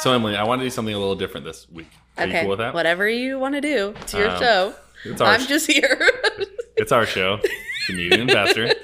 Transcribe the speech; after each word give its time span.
So 0.00 0.12
Emily, 0.12 0.36
I 0.36 0.44
want 0.44 0.60
to 0.60 0.64
do 0.66 0.70
something 0.70 0.94
a 0.94 0.98
little 0.98 1.16
different 1.16 1.44
this 1.44 1.68
week. 1.70 1.88
Are 2.16 2.24
okay. 2.24 2.34
you 2.34 2.40
cool 2.42 2.50
with 2.50 2.58
that? 2.60 2.72
Whatever 2.72 3.08
you 3.08 3.38
want 3.38 3.56
to 3.56 3.60
do. 3.60 3.94
It's 4.00 4.14
your 4.14 4.30
Um, 4.30 4.38
show. 4.38 4.74
It's 5.04 5.20
our 5.20 5.28
I'm 5.34 5.40
just 5.40 5.66
here. 5.66 5.98
it's 6.76 6.92
our 6.92 7.04
show, 7.04 7.40
comedian 7.86 8.22
and 8.22 8.30
pastor. 8.30 8.72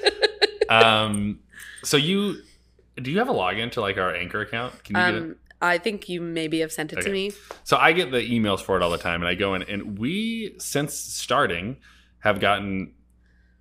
Um, 0.67 1.41
so 1.83 1.95
you 1.95 2.41
do 2.95 3.11
you 3.11 3.19
have 3.19 3.29
a 3.29 3.33
login 3.33 3.71
to 3.73 3.81
like 3.81 3.99
our 3.99 4.15
anchor 4.15 4.41
account? 4.41 4.83
Can 4.83 4.95
you 4.95 5.01
get 5.03 5.13
it? 5.13 5.21
um, 5.21 5.35
I 5.61 5.77
think 5.77 6.09
you 6.09 6.21
maybe 6.21 6.61
have 6.61 6.71
sent 6.71 6.91
it 6.91 6.97
Okay. 6.97 7.05
to 7.05 7.13
me. 7.13 7.31
So 7.65 7.77
I 7.77 7.91
get 7.93 8.09
the 8.09 8.17
emails 8.17 8.61
for 8.61 8.75
it 8.75 8.81
all 8.81 8.89
the 8.89 8.97
time, 8.97 9.21
and 9.21 9.29
I 9.29 9.35
go 9.35 9.53
in, 9.53 9.61
and 9.61 9.99
we 9.99 10.55
since 10.57 10.95
starting 10.95 11.77
have 12.21 12.39
gotten 12.39 12.93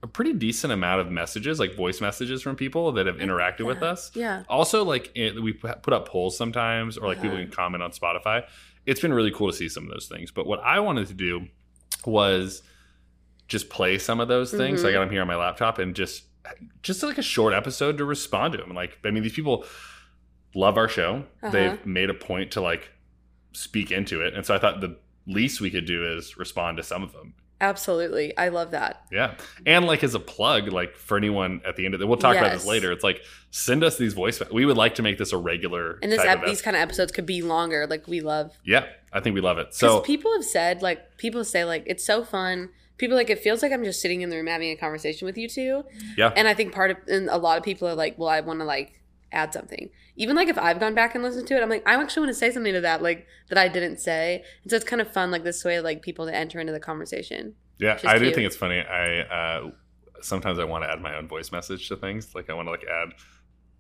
a 0.05 0.07
pretty 0.07 0.33
decent 0.35 0.73
amount 0.73 1.01
of 1.01 1.11
messages, 1.11 1.59
like 1.59 1.75
voice 1.75 2.01
messages 2.01 2.43
from 2.43 2.55
people 2.55 2.93
that 2.93 3.07
have 3.07 3.17
interacted 3.17 3.67
with 3.67 3.83
us. 3.83 4.11
Yeah. 4.15 4.45
Also, 4.49 4.85
like 4.85 5.11
it, 5.17 5.43
we 5.43 5.53
put 5.55 5.93
up 5.93 6.07
polls 6.07 6.37
sometimes, 6.37 6.97
or 6.99 7.09
like 7.09 7.21
people 7.23 7.37
Uh-huh. 7.39 7.47
can 7.47 7.53
comment 7.53 7.83
on 7.83 7.91
Spotify. 7.91 8.45
It's 8.87 9.01
been 9.01 9.15
really 9.15 9.31
cool 9.33 9.51
to 9.51 9.57
see 9.57 9.69
some 9.69 9.85
of 9.85 9.91
those 9.91 10.07
things. 10.07 10.31
But 10.31 10.47
what 10.47 10.61
I 10.61 10.79
wanted 10.81 11.07
to 11.09 11.15
do 11.15 11.49
was 12.05 12.63
just 13.49 13.71
play 13.71 13.99
some 13.99 14.21
of 14.21 14.29
those 14.29 14.51
things. 14.53 14.83
So 14.83 14.89
I 14.89 14.91
Mhm. 14.91 14.95
got 14.95 15.01
them 15.01 15.11
here 15.11 15.23
on 15.23 15.27
my 15.29 15.37
laptop 15.37 15.79
and 15.79 15.95
just 15.97 16.25
just 16.83 17.03
like 17.03 17.17
a 17.17 17.23
short 17.23 17.55
episode 17.55 17.97
to 17.97 18.05
respond 18.05 18.53
to 18.53 18.59
them. 18.59 18.75
Like 18.75 18.99
I 19.07 19.11
mean, 19.11 19.23
these 19.23 19.33
people 19.33 19.65
love 20.55 20.77
our 20.77 20.89
show. 20.89 21.25
Uh-huh. 21.43 21.51
They've 21.51 21.87
made 21.87 22.11
a 22.11 22.15
point 22.15 22.51
to 22.53 22.61
like 22.61 22.91
speak 23.53 23.91
into 23.91 24.21
it, 24.21 24.35
and 24.35 24.45
so 24.45 24.55
I 24.55 24.59
thought 24.59 24.83
the 24.83 24.99
least 25.27 25.63
we 25.63 25.71
could 25.71 25.87
do 25.87 26.07
is 26.07 26.37
respond 26.37 26.77
to 26.77 26.83
some 26.83 27.03
of 27.03 27.13
them. 27.15 27.33
Absolutely. 27.61 28.37
I 28.37 28.49
love 28.49 28.73
that. 28.73 29.05
Yeah. 29.11 29.35
And 29.65 29.87
like 29.87 30.05
as 30.05 30.15
a 30.15 30.21
plug, 30.21 30.69
like 30.69 30.97
for 30.97 31.17
anyone 31.17 31.63
at 31.67 31.77
the 31.77 31.85
end 31.87 31.95
of 31.95 32.01
it, 32.01 32.07
we'll 32.07 32.17
talk 32.19 32.37
about 32.37 32.53
this 32.53 32.67
later. 32.67 32.93
It's 32.93 33.05
like 33.05 33.23
send 33.51 33.83
us 33.85 33.97
these 33.97 34.13
voice. 34.13 34.43
We 34.53 34.67
would 34.67 34.77
like 34.77 34.97
to 34.97 35.03
make 35.03 35.19
this 35.19 35.33
a 35.33 35.37
regular. 35.39 35.99
And 36.03 36.11
this 36.13 36.21
ep- 36.25 36.45
these 36.45 36.61
kind 36.61 36.77
of 36.77 36.83
episodes 36.83 37.13
could 37.13 37.27
be 37.27 37.43
longer. 37.43 37.87
Like 37.87 38.07
we 38.07 38.21
love. 38.21 38.53
Yeah, 38.65 38.87
I 39.13 39.21
think 39.21 39.35
we 39.35 39.41
love 39.41 39.59
it. 39.59 39.75
So 39.75 39.87
So 39.89 40.01
people 40.01 40.33
have 40.35 40.45
said 40.45 40.83
like 40.83 41.17
people 41.17 41.45
say 41.45 41.65
like 41.65 41.85
it's 41.87 42.05
so 42.05 42.25
fun. 42.25 42.71
People 42.99 43.17
like 43.17 43.31
it 43.31 43.39
feels 43.39 43.63
like 43.63 43.73
I'm 43.73 43.85
just 43.85 44.01
sitting 44.01 44.21
in 44.23 44.31
the 44.31 44.37
room 44.37 44.47
having 44.47 44.71
a 44.71 44.77
conversation 44.77 45.27
with 45.27 45.37
you 45.39 45.49
two. 45.49 45.85
yeah, 46.17 46.33
And 46.37 46.47
I 46.47 46.55
think 46.55 46.73
part 46.73 46.91
of 46.91 46.97
and 47.09 47.29
a 47.29 47.37
lot 47.39 47.57
of 47.59 47.65
people 47.65 47.89
are 47.89 47.95
like, 47.95 48.19
well, 48.19 48.29
I 48.29 48.41
want 48.41 48.61
to 48.61 48.65
like 48.65 49.01
add 49.35 49.53
something. 49.53 49.91
Even 50.17 50.37
like 50.37 50.49
if 50.49 50.57
I've 50.59 50.79
gone 50.81 50.95
back 50.95 51.15
and 51.15 51.25
listened 51.25 51.47
to 51.49 51.57
it, 51.57 51.63
I'm 51.63 51.69
like, 51.69 51.83
I 51.87 52.01
actually 52.01 52.23
want 52.27 52.31
to 52.35 52.39
say 52.39 52.51
something 52.51 52.73
to 52.73 52.81
that, 52.83 53.03
like 53.03 53.27
that 53.49 53.59
I 53.59 53.69
didn't 53.69 53.99
say. 53.99 54.45
And 54.63 54.71
so 54.71 54.77
it's 54.77 54.85
kind 54.85 55.03
of 55.03 55.13
fun, 55.13 55.31
like 55.31 55.45
this 55.45 55.65
way, 55.65 55.81
like 55.81 56.03
people 56.03 56.27
to 56.27 56.35
enter 56.35 56.61
into 56.61 56.73
the 56.73 56.81
conversation. 56.81 57.55
yeah, 57.79 57.99
I 58.05 58.15
do 58.19 58.25
cute. 58.27 58.35
think 58.37 58.47
it's 58.47 58.57
funny. 58.57 58.81
I 58.81 59.21
uh, 59.21 59.71
sometimes 60.23 60.59
I 60.59 60.65
want 60.65 60.85
to 60.85 60.91
add 60.91 61.01
my 61.01 61.17
own 61.17 61.29
voice 61.29 61.51
message 61.53 61.89
to 61.89 61.97
things. 61.97 62.35
Like 62.35 62.49
I 62.51 62.55
want 62.55 62.67
to 62.67 62.71
like 62.73 62.85
add 62.85 63.11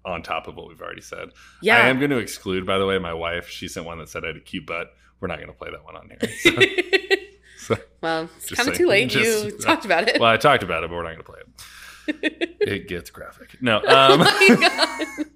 on 0.05 0.23
top 0.23 0.49
of 0.49 0.57
what 0.57 0.69
we've 0.69 0.81
already 0.83 1.01
said. 1.01 1.31
Yeah. 1.63 1.77
I 1.79 1.89
am 1.89 1.99
going 1.99 2.11
to 2.11 2.19
exclude. 2.19 2.67
By 2.67 2.79
the 2.79 2.87
way, 2.87 2.99
my 2.99 3.15
wife 3.15 3.49
she 3.49 3.69
sent 3.69 3.87
one 3.87 3.99
that 3.99 4.09
said 4.09 4.25
I 4.25 4.29
had 4.29 4.37
a 4.37 4.41
cute 4.41 4.67
butt. 4.67 4.89
We're 5.21 5.29
not 5.29 5.37
going 5.39 5.49
to 5.49 5.55
play 5.55 5.71
that 5.71 5.83
one 5.85 5.97
on 5.97 6.11
here. 6.11 6.31
So, 6.43 6.51
so- 7.77 7.83
well, 8.03 8.29
it's 8.37 8.51
kind 8.53 8.69
of 8.69 8.75
too 8.75 8.87
late. 8.89 9.09
Just- 9.09 9.45
you 9.47 9.59
talked 9.59 9.85
about 9.87 10.09
it. 10.09 10.21
well, 10.21 10.29
I 10.31 10.37
talked 10.37 10.63
about 10.63 10.85
it, 10.85 10.91
but 10.91 10.97
we're 10.97 11.05
not 11.05 11.15
going 11.15 11.19
to 11.19 11.25
play 11.25 11.41
it. 11.41 12.51
It 12.61 12.89
gets 12.89 13.11
graphic. 13.11 13.57
No. 13.63 13.77
Um, 13.79 13.85
Oh 13.87 14.17
my 14.19 14.57
God. 14.61 14.84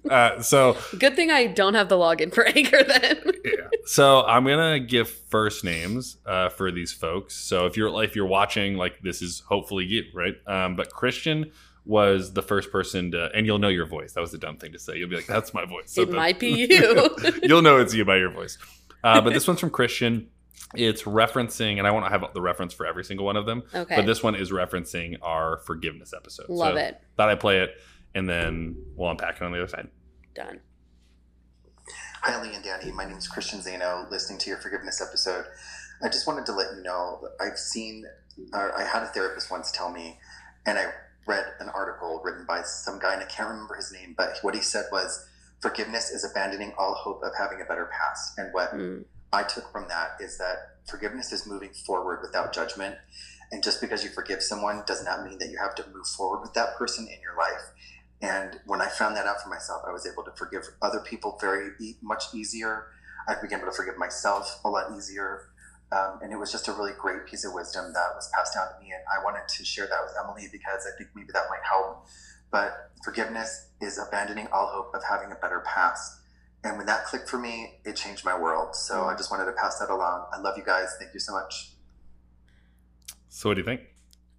Uh, 0.09 0.41
so 0.41 0.77
Good 0.97 1.15
thing 1.15 1.31
I 1.31 1.47
don't 1.47 1.73
have 1.75 1.89
the 1.89 1.95
login 1.95 2.33
for 2.33 2.45
Anchor 2.55 2.83
then. 2.83 3.21
yeah. 3.45 3.51
So 3.85 4.23
I'm 4.23 4.45
gonna 4.45 4.79
give 4.79 5.09
first 5.09 5.63
names 5.63 6.17
uh, 6.25 6.49
for 6.49 6.71
these 6.71 6.91
folks. 6.93 7.35
So 7.35 7.65
if 7.65 7.75
you're 7.77 8.03
if 8.03 8.15
you're 8.15 8.27
watching, 8.27 8.75
like 8.75 9.01
this 9.01 9.21
is 9.21 9.41
hopefully 9.47 9.85
you, 9.85 10.03
right? 10.13 10.35
Um, 10.47 10.75
but 10.75 10.91
Christian 10.91 11.51
was 11.85 12.33
the 12.33 12.41
first 12.43 12.71
person 12.71 13.11
to, 13.11 13.29
and 13.33 13.45
you'll 13.47 13.57
know 13.57 13.69
your 13.69 13.87
voice. 13.87 14.13
That 14.13 14.21
was 14.21 14.33
a 14.33 14.37
dumb 14.37 14.57
thing 14.57 14.73
to 14.73 14.79
say. 14.79 14.97
You'll 14.97 15.09
be 15.09 15.15
like, 15.15 15.25
"That's 15.27 15.53
my 15.53 15.65
voice." 15.65 15.91
So 15.93 16.03
it 16.03 16.09
the- 16.11 16.15
might 16.17 16.39
be 16.39 16.49
you. 16.69 17.15
you'll 17.41 17.61
know 17.63 17.77
it's 17.79 17.93
you 17.95 18.05
by 18.05 18.17
your 18.17 18.29
voice. 18.31 18.57
Uh, 19.03 19.21
but 19.21 19.33
this 19.33 19.47
one's 19.47 19.59
from 19.59 19.71
Christian. 19.71 20.27
It's 20.75 21.03
referencing, 21.03 21.79
and 21.79 21.87
I 21.87 21.91
won't 21.91 22.07
have 22.11 22.23
the 22.35 22.41
reference 22.41 22.73
for 22.75 22.85
every 22.85 23.03
single 23.03 23.25
one 23.25 23.37
of 23.37 23.47
them. 23.47 23.63
Okay. 23.73 23.95
But 23.95 24.05
this 24.05 24.21
one 24.21 24.35
is 24.35 24.51
referencing 24.51 25.15
our 25.23 25.57
forgiveness 25.65 26.13
episode. 26.15 26.47
Love 26.49 26.75
so 26.75 26.79
it. 26.79 27.01
Thought 27.17 27.29
I'd 27.29 27.39
play 27.39 27.59
it, 27.61 27.71
and 28.13 28.29
then 28.29 28.75
we'll 28.95 29.09
unpack 29.09 29.37
it 29.37 29.41
on 29.41 29.51
the 29.51 29.57
other 29.57 29.67
side. 29.67 29.87
Done. 30.39 30.61
Hi, 32.21 32.41
Lee 32.41 32.55
and 32.55 32.63
Danny. 32.63 32.93
My 32.93 33.03
name 33.03 33.17
is 33.17 33.27
Christian 33.27 33.59
Zano, 33.59 34.09
listening 34.09 34.39
to 34.39 34.49
your 34.49 34.57
forgiveness 34.59 35.01
episode. 35.05 35.43
I 36.01 36.07
just 36.07 36.27
wanted 36.27 36.45
to 36.45 36.53
let 36.53 36.77
you 36.77 36.81
know 36.81 37.19
that 37.21 37.31
I've 37.45 37.57
seen, 37.57 38.05
or 38.53 38.73
I 38.73 38.85
had 38.85 39.03
a 39.03 39.07
therapist 39.07 39.51
once 39.51 39.69
tell 39.69 39.91
me, 39.91 40.17
and 40.65 40.79
I 40.79 40.93
read 41.27 41.43
an 41.59 41.67
article 41.67 42.21
written 42.23 42.45
by 42.47 42.61
some 42.61 42.99
guy, 42.99 43.15
and 43.15 43.21
I 43.21 43.25
can't 43.25 43.49
remember 43.49 43.75
his 43.75 43.91
name, 43.91 44.15
but 44.17 44.37
what 44.41 44.55
he 44.55 44.61
said 44.61 44.85
was, 44.93 45.27
forgiveness 45.61 46.09
is 46.09 46.23
abandoning 46.23 46.71
all 46.79 46.93
hope 46.93 47.21
of 47.21 47.33
having 47.37 47.59
a 47.59 47.65
better 47.65 47.89
past. 47.91 48.39
And 48.39 48.53
what 48.53 48.71
Mm. 48.71 49.03
I 49.33 49.43
took 49.43 49.69
from 49.73 49.89
that 49.89 50.11
is 50.21 50.37
that 50.37 50.77
forgiveness 50.89 51.33
is 51.33 51.45
moving 51.45 51.73
forward 51.85 52.21
without 52.21 52.53
judgment. 52.53 52.95
And 53.51 53.61
just 53.61 53.81
because 53.81 54.05
you 54.05 54.09
forgive 54.11 54.41
someone 54.41 54.83
does 54.87 55.03
not 55.03 55.25
mean 55.25 55.37
that 55.39 55.49
you 55.49 55.57
have 55.57 55.75
to 55.75 55.87
move 55.89 56.07
forward 56.07 56.41
with 56.41 56.53
that 56.53 56.77
person 56.77 57.09
in 57.09 57.19
your 57.19 57.35
life. 57.35 57.73
And 58.21 58.59
when 58.65 58.81
I 58.81 58.87
found 58.87 59.15
that 59.15 59.25
out 59.25 59.41
for 59.41 59.49
myself, 59.49 59.83
I 59.87 59.91
was 59.91 60.05
able 60.05 60.23
to 60.23 60.31
forgive 60.31 60.63
other 60.81 60.99
people 60.99 61.37
very 61.39 61.71
e- 61.79 61.95
much 62.01 62.25
easier. 62.33 62.87
I 63.27 63.35
began 63.41 63.59
able 63.59 63.71
to 63.71 63.75
forgive 63.75 63.97
myself 63.97 64.59
a 64.65 64.69
lot 64.69 64.91
easier. 64.95 65.49
Um, 65.91 66.19
and 66.21 66.31
it 66.31 66.37
was 66.37 66.51
just 66.51 66.67
a 66.67 66.73
really 66.73 66.91
great 66.99 67.25
piece 67.25 67.45
of 67.45 67.53
wisdom 67.53 67.93
that 67.93 68.11
was 68.15 68.29
passed 68.35 68.53
down 68.53 68.67
to 68.67 68.79
me. 68.83 68.91
And 68.91 69.01
I 69.11 69.23
wanted 69.23 69.47
to 69.47 69.65
share 69.65 69.87
that 69.87 69.99
with 70.03 70.13
Emily 70.21 70.47
because 70.51 70.85
I 70.85 70.95
think 70.97 71.11
maybe 71.15 71.29
that 71.33 71.45
might 71.49 71.63
help. 71.67 72.05
But 72.51 72.91
forgiveness 73.03 73.67
is 73.81 73.97
abandoning 73.97 74.47
all 74.51 74.67
hope 74.67 74.93
of 74.93 75.01
having 75.03 75.31
a 75.31 75.35
better 75.35 75.63
past. 75.65 76.19
And 76.63 76.77
when 76.77 76.87
that 76.87 77.05
clicked 77.05 77.29
for 77.29 77.39
me, 77.39 77.79
it 77.85 77.95
changed 77.95 78.25
my 78.25 78.37
world. 78.37 78.75
So 78.75 79.05
I 79.05 79.15
just 79.15 79.31
wanted 79.31 79.45
to 79.45 79.53
pass 79.53 79.79
that 79.79 79.89
along. 79.89 80.25
I 80.33 80.39
love 80.39 80.57
you 80.57 80.63
guys. 80.63 80.95
Thank 80.99 81.13
you 81.13 81.19
so 81.19 81.33
much. 81.33 81.71
So 83.29 83.49
what 83.49 83.55
do 83.55 83.61
you 83.61 83.65
think? 83.65 83.81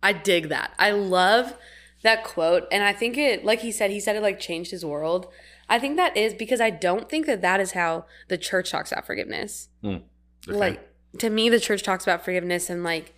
I 0.02 0.12
dig 0.12 0.48
that. 0.48 0.72
I 0.78 0.90
love 0.90 1.54
that 2.02 2.24
quote. 2.24 2.66
And 2.72 2.82
I 2.82 2.92
think 2.92 3.16
it, 3.16 3.44
like 3.44 3.60
he 3.60 3.72
said, 3.72 3.90
he 3.90 4.00
said 4.00 4.16
it 4.16 4.22
like 4.22 4.40
changed 4.40 4.70
his 4.70 4.84
world. 4.84 5.28
I 5.68 5.78
think 5.78 5.96
that 5.96 6.16
is 6.16 6.34
because 6.34 6.60
I 6.60 6.70
don't 6.70 7.08
think 7.08 7.26
that 7.26 7.42
that 7.42 7.60
is 7.60 7.72
how 7.72 8.06
the 8.28 8.38
church 8.38 8.70
talks 8.70 8.90
about 8.90 9.06
forgiveness. 9.06 9.68
Okay. 9.84 10.02
Like, 10.46 10.88
to 11.18 11.30
me, 11.30 11.48
the 11.48 11.60
church 11.60 11.82
talks 11.82 12.04
about 12.04 12.24
forgiveness 12.24 12.70
and 12.70 12.82
like, 12.82 13.14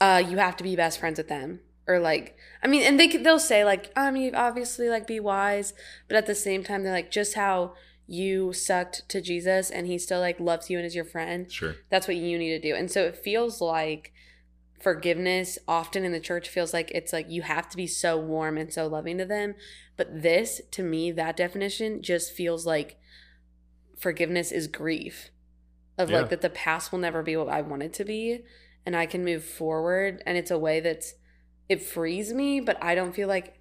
uh, 0.00 0.22
you 0.26 0.36
have 0.38 0.56
to 0.56 0.64
be 0.64 0.76
best 0.76 0.98
friends 0.98 1.18
with 1.18 1.28
them. 1.28 1.60
Or 1.88 2.00
like, 2.00 2.36
I 2.62 2.66
mean, 2.66 2.82
and 2.82 2.98
they 2.98 3.06
they'll 3.06 3.38
say 3.38 3.64
like, 3.64 3.92
I 3.96 4.10
mean, 4.10 4.34
obviously 4.34 4.88
like 4.88 5.06
be 5.06 5.20
wise, 5.20 5.72
but 6.08 6.16
at 6.16 6.26
the 6.26 6.34
same 6.34 6.64
time, 6.64 6.82
they're 6.82 6.92
like, 6.92 7.12
just 7.12 7.34
how 7.34 7.74
you 8.06 8.52
sucked 8.52 9.08
to 9.08 9.20
Jesus 9.20 9.70
and 9.70 9.86
he 9.86 9.98
still 9.98 10.20
like 10.20 10.38
loves 10.38 10.70
you 10.70 10.78
and 10.78 10.86
is 10.86 10.94
your 10.94 11.04
friend 11.04 11.50
sure. 11.50 11.74
that's 11.90 12.06
what 12.06 12.16
you 12.16 12.38
need 12.38 12.50
to 12.50 12.60
do. 12.60 12.74
And 12.74 12.90
so 12.90 13.02
it 13.02 13.16
feels 13.16 13.60
like 13.60 14.12
forgiveness 14.80 15.58
often 15.66 16.04
in 16.04 16.12
the 16.12 16.20
church 16.20 16.48
feels 16.48 16.72
like 16.72 16.90
it's 16.92 17.12
like 17.12 17.30
you 17.30 17.42
have 17.42 17.68
to 17.70 17.76
be 17.76 17.86
so 17.86 18.18
warm 18.18 18.58
and 18.58 18.72
so 18.72 18.86
loving 18.86 19.18
to 19.18 19.24
them. 19.24 19.54
But 19.96 20.22
this, 20.22 20.60
to 20.72 20.82
me, 20.82 21.10
that 21.12 21.36
definition 21.36 22.02
just 22.02 22.32
feels 22.32 22.66
like 22.66 22.98
forgiveness 23.98 24.52
is 24.52 24.66
grief 24.66 25.30
of 25.98 26.10
Yeah. 26.10 26.20
like 26.20 26.30
that 26.30 26.42
the 26.42 26.50
past 26.50 26.92
will 26.92 26.98
never 26.98 27.22
be 27.22 27.36
what 27.36 27.48
I 27.48 27.62
want 27.62 27.82
it 27.82 27.92
to 27.94 28.04
be 28.04 28.44
and 28.84 28.94
I 28.94 29.06
can 29.06 29.24
move 29.24 29.44
forward. 29.44 30.22
And 30.26 30.36
it's 30.36 30.50
a 30.50 30.58
way 30.58 30.80
that's, 30.80 31.14
it 31.68 31.82
frees 31.82 32.32
me, 32.32 32.60
but 32.60 32.76
I 32.82 32.94
don't 32.94 33.14
feel 33.14 33.28
like 33.28 33.58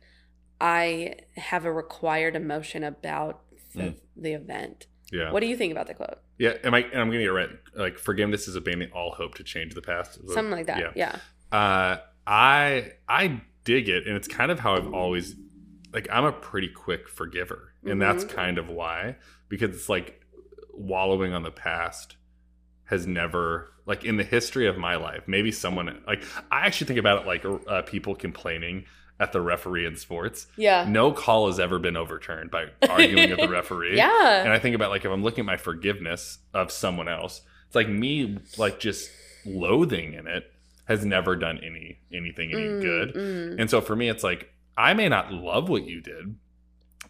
I 0.60 1.16
have 1.38 1.66
a 1.66 1.72
required 1.72 2.36
emotion 2.36 2.84
about 2.84 3.42
the, 3.74 3.82
Mm. 3.82 3.96
the 4.16 4.34
event. 4.34 4.88
Yeah. 5.12 5.32
What 5.32 5.42
do 5.42 5.48
you 5.48 5.56
think 5.56 5.72
about 5.72 5.88
the 5.88 5.94
quote? 5.94 6.18
Yeah, 6.38 6.54
am 6.64 6.74
I? 6.74 6.80
And 6.80 7.00
I'm 7.02 7.12
getting 7.12 7.28
it 7.28 7.30
right. 7.30 7.50
Like 7.76 7.98
forgiveness 8.00 8.48
is 8.48 8.56
abandoning 8.56 8.92
all 8.94 9.12
hope 9.12 9.36
to 9.36 9.44
change 9.44 9.76
the 9.76 9.82
past. 9.82 10.20
Something 10.30 10.52
like 10.52 10.66
that. 10.68 10.80
Yeah. 10.80 10.92
yeah. 10.96 11.58
Uh, 11.58 11.98
I 12.28 12.94
I 13.08 13.42
dig 13.64 13.88
it, 13.90 14.08
and 14.08 14.16
it's 14.16 14.28
kind 14.28 14.52
of 14.52 14.60
how 14.60 14.76
I've 14.76 14.94
always 14.94 15.36
like. 15.94 16.08
I'm 16.12 16.26
a 16.26 16.32
pretty 16.32 16.70
quick 16.70 17.08
forgiver, 17.08 17.74
and 17.86 18.02
that's 18.02 18.26
Mhm. 18.26 18.30
kind 18.30 18.58
of 18.58 18.68
why 18.68 19.18
because 19.48 19.70
it's 19.76 19.90
like 19.90 20.22
wallowing 20.74 21.34
on 21.34 21.44
the 21.44 21.52
past 21.52 22.18
has 22.86 23.08
never 23.08 23.72
like 23.86 24.04
in 24.04 24.18
the 24.18 24.24
history 24.24 24.68
of 24.68 24.78
my 24.78 24.96
life. 24.96 25.24
Maybe 25.28 25.52
someone 25.52 26.02
like 26.08 26.24
I 26.52 26.66
actually 26.66 26.88
think 26.88 27.00
about 27.00 27.22
it 27.22 27.28
like 27.28 27.46
uh, 27.68 27.84
people 27.84 28.16
complaining 28.16 28.86
at 29.20 29.32
the 29.32 29.40
referee 29.42 29.86
in 29.86 29.96
sports. 29.96 30.48
Yeah. 30.58 30.86
No 30.88 31.12
call 31.12 31.48
has 31.48 31.60
ever 31.60 31.80
been 31.80 31.96
overturned 31.96 32.52
by 32.52 32.66
arguing 32.90 33.30
with 33.30 33.40
the 33.40 33.48
referee. 33.62 33.96
Yeah. 33.98 34.44
And 34.44 34.52
I 34.52 34.60
think 34.60 34.76
about 34.76 34.90
like 34.90 35.06
if 35.06 35.12
I'm 35.12 35.24
looking 35.24 35.42
at 35.44 35.46
my 35.46 35.58
forgiveness 35.58 36.40
of 36.54 36.72
someone 36.72 37.08
else, 37.08 37.42
it's 37.68 37.76
like 37.76 37.88
me 37.90 38.40
like 38.58 38.80
just 38.80 39.10
loathing 39.46 40.14
in 40.14 40.28
it 40.28 40.52
has 40.88 41.06
never 41.06 41.36
done 41.36 41.60
any 41.64 42.00
anything 42.14 42.52
any 42.52 42.62
Mm, 42.64 42.82
good. 42.82 43.14
mm. 43.16 43.60
And 43.62 43.70
so 43.70 43.80
for 43.82 43.96
me 43.96 44.10
it's 44.10 44.24
like 44.24 44.52
I 44.78 44.94
may 44.94 45.08
not 45.08 45.32
love 45.32 45.70
what 45.70 45.86
you 45.88 46.02
did, 46.02 46.36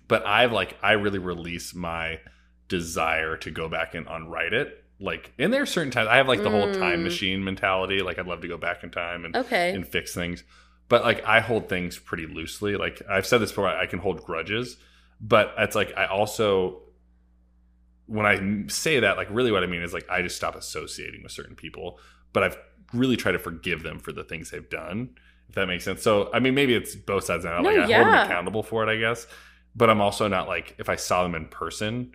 but 0.08 0.25
I've 0.25 0.51
like 0.51 0.78
I 0.84 0.92
really 0.94 1.19
release 1.19 1.74
my 1.74 2.19
desire 2.68 3.38
to 3.38 3.51
go 3.51 3.69
back 3.69 3.96
and 3.96 4.08
unwrite 4.08 4.54
it 4.54 4.84
like 5.00 5.34
and 5.38 5.54
there 5.54 5.62
are 5.62 5.66
certain 5.68 5.92
times 5.92 6.08
I 6.08 6.18
have 6.18 6.28
like 6.28 6.42
the 6.42 6.50
whole 6.50 6.72
time 6.74 7.00
Mm. 7.00 7.04
machine 7.04 7.44
mentality. 7.44 8.01
Like 8.01 8.18
I'd 8.18 8.28
love 8.28 8.42
to 8.42 8.48
go 8.48 8.58
back 8.58 8.84
in 8.84 8.92
time 8.92 9.25
and 9.25 9.36
Okay. 9.36 9.72
and 9.74 9.86
fix 9.88 10.13
things. 10.13 10.44
But 10.88 11.04
like 11.04 11.26
I 11.26 11.40
hold 11.40 11.68
things 11.68 11.98
pretty 11.98 12.28
loosely. 12.28 12.76
Like 12.76 13.02
I've 13.10 13.26
said 13.26 13.40
this 13.40 13.52
before, 13.52 13.68
I 13.68 13.86
can 13.88 14.00
hold 14.00 14.24
grudges, 14.24 14.78
but 15.20 15.54
it's 15.58 15.76
like 15.76 15.94
I 15.98 16.06
also 16.06 16.82
when 18.08 18.26
I 18.26 18.68
say 18.68 19.00
that, 19.00 19.18
like 19.18 19.28
really 19.32 19.52
what 19.52 19.64
I 19.64 19.68
mean 19.68 19.82
is 19.82 19.94
like 19.94 20.10
I 20.10 20.22
just 20.22 20.36
stop 20.36 20.56
associating 20.56 21.24
with 21.24 21.32
certain 21.32 21.56
people, 21.56 22.00
but 22.34 22.44
I've 22.44 22.58
really 22.94 23.18
tried 23.18 23.34
to 23.34 23.40
forgive 23.40 23.84
them 23.84 24.00
for 24.00 24.12
the 24.12 24.24
things 24.24 24.52
they've 24.52 24.70
done. 24.70 25.16
If 25.50 25.56
that 25.56 25.68
makes 25.68 25.84
sense. 25.84 26.02
So 26.02 26.30
I 26.34 26.40
mean, 26.40 26.54
maybe 26.54 26.76
it's 26.76 26.96
both 26.96 27.24
sides 27.24 27.46
now. 27.46 27.62
No, 27.62 27.70
like 27.70 27.78
I 27.78 27.80
hold 27.82 27.90
yeah. 27.90 28.04
them 28.04 28.26
accountable 28.26 28.64
for 28.64 28.88
it, 28.88 28.92
I 28.92 28.98
guess. 28.98 29.28
But 29.76 29.90
I'm 29.90 30.02
also 30.02 30.28
not 30.28 30.48
like 30.48 30.76
if 30.78 30.90
I 30.90 30.96
saw 30.96 31.24
them 31.24 31.36
in 31.36 31.48
person, 31.48 32.12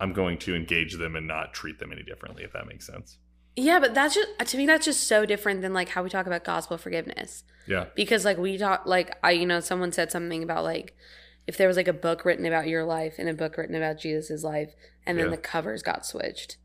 I'm 0.00 0.12
going 0.12 0.38
to 0.38 0.54
engage 0.54 0.94
them 0.96 1.16
and 1.16 1.26
not 1.26 1.54
treat 1.54 1.78
them 1.78 1.92
any 1.92 2.02
differently. 2.02 2.44
If 2.44 2.52
that 2.52 2.66
makes 2.66 2.86
sense. 2.86 3.18
Yeah, 3.60 3.80
but 3.80 3.92
that's 3.92 4.14
just 4.14 4.28
to 4.38 4.56
me 4.56 4.66
that's 4.66 4.84
just 4.84 5.04
so 5.08 5.26
different 5.26 5.62
than 5.62 5.72
like 5.74 5.88
how 5.88 6.04
we 6.04 6.10
talk 6.10 6.26
about 6.26 6.44
gospel 6.44 6.78
forgiveness. 6.78 7.42
Yeah. 7.66 7.86
Because 7.96 8.24
like 8.24 8.38
we 8.38 8.56
talk 8.56 8.86
like 8.86 9.16
I 9.24 9.32
you 9.32 9.46
know 9.46 9.58
someone 9.60 9.90
said 9.90 10.12
something 10.12 10.44
about 10.44 10.62
like 10.62 10.94
if 11.48 11.56
there 11.56 11.66
was 11.66 11.76
like 11.76 11.88
a 11.88 11.92
book 11.92 12.24
written 12.24 12.46
about 12.46 12.68
your 12.68 12.84
life 12.84 13.14
and 13.18 13.28
a 13.28 13.34
book 13.34 13.56
written 13.56 13.74
about 13.74 13.98
Jesus's 13.98 14.44
life 14.44 14.74
and 15.04 15.18
then 15.18 15.26
Yeah. 15.26 15.30
the 15.32 15.38
covers 15.38 15.82
got 15.82 16.06
switched. 16.06 16.56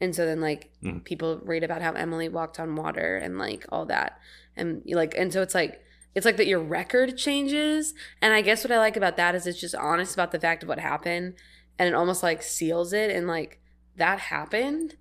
And 0.00 0.14
so 0.14 0.24
then 0.26 0.40
like 0.40 0.70
Mhm. 0.82 1.02
people 1.04 1.40
read 1.42 1.64
about 1.64 1.82
how 1.82 1.92
Emily 1.92 2.28
walked 2.28 2.60
on 2.60 2.76
water 2.76 3.16
and 3.16 3.36
like 3.36 3.66
all 3.70 3.84
that. 3.86 4.18
And 4.56 4.82
like 4.86 5.14
and 5.18 5.32
so 5.32 5.42
it's 5.42 5.56
like 5.56 5.80
it's 6.14 6.24
like 6.24 6.36
that 6.36 6.46
your 6.46 6.60
record 6.60 7.18
changes 7.18 7.94
and 8.22 8.32
I 8.32 8.42
guess 8.42 8.62
what 8.62 8.70
I 8.70 8.78
like 8.78 8.96
about 8.96 9.16
that 9.16 9.34
is 9.34 9.44
it's 9.46 9.60
just 9.60 9.74
honest 9.74 10.14
about 10.14 10.30
the 10.30 10.38
fact 10.40 10.62
of 10.62 10.68
what 10.68 10.78
happened 10.78 11.34
and 11.80 11.88
it 11.88 11.94
almost 11.94 12.22
like 12.22 12.42
seals 12.44 12.92
it 12.92 13.10
and 13.10 13.26
like 13.26 13.58
that 13.96 14.20
happened. 14.20 14.94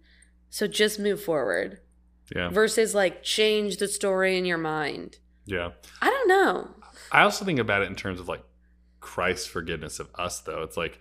So 0.50 0.68
just 0.68 1.00
move 1.00 1.22
forward 1.22 1.80
Yeah. 2.36 2.50
versus 2.50 2.96
like 2.96 3.24
change 3.24 3.78
the 3.78 3.88
story 3.88 4.38
in 4.38 4.46
your 4.46 4.58
mind. 4.58 5.18
Yeah. 5.46 5.72
I 6.02 6.10
don't 6.10 6.28
know. 6.28 6.76
I 7.12 7.22
also 7.22 7.46
think 7.46 7.60
about 7.60 7.82
it 7.82 7.88
in 7.90 7.96
terms 7.96 8.20
of 8.20 8.28
like 8.28 8.44
Christ's 9.00 9.48
forgiveness 9.48 10.00
of 10.00 10.10
us, 10.16 10.40
though. 10.42 10.64
It's 10.64 10.78
like 10.78 11.00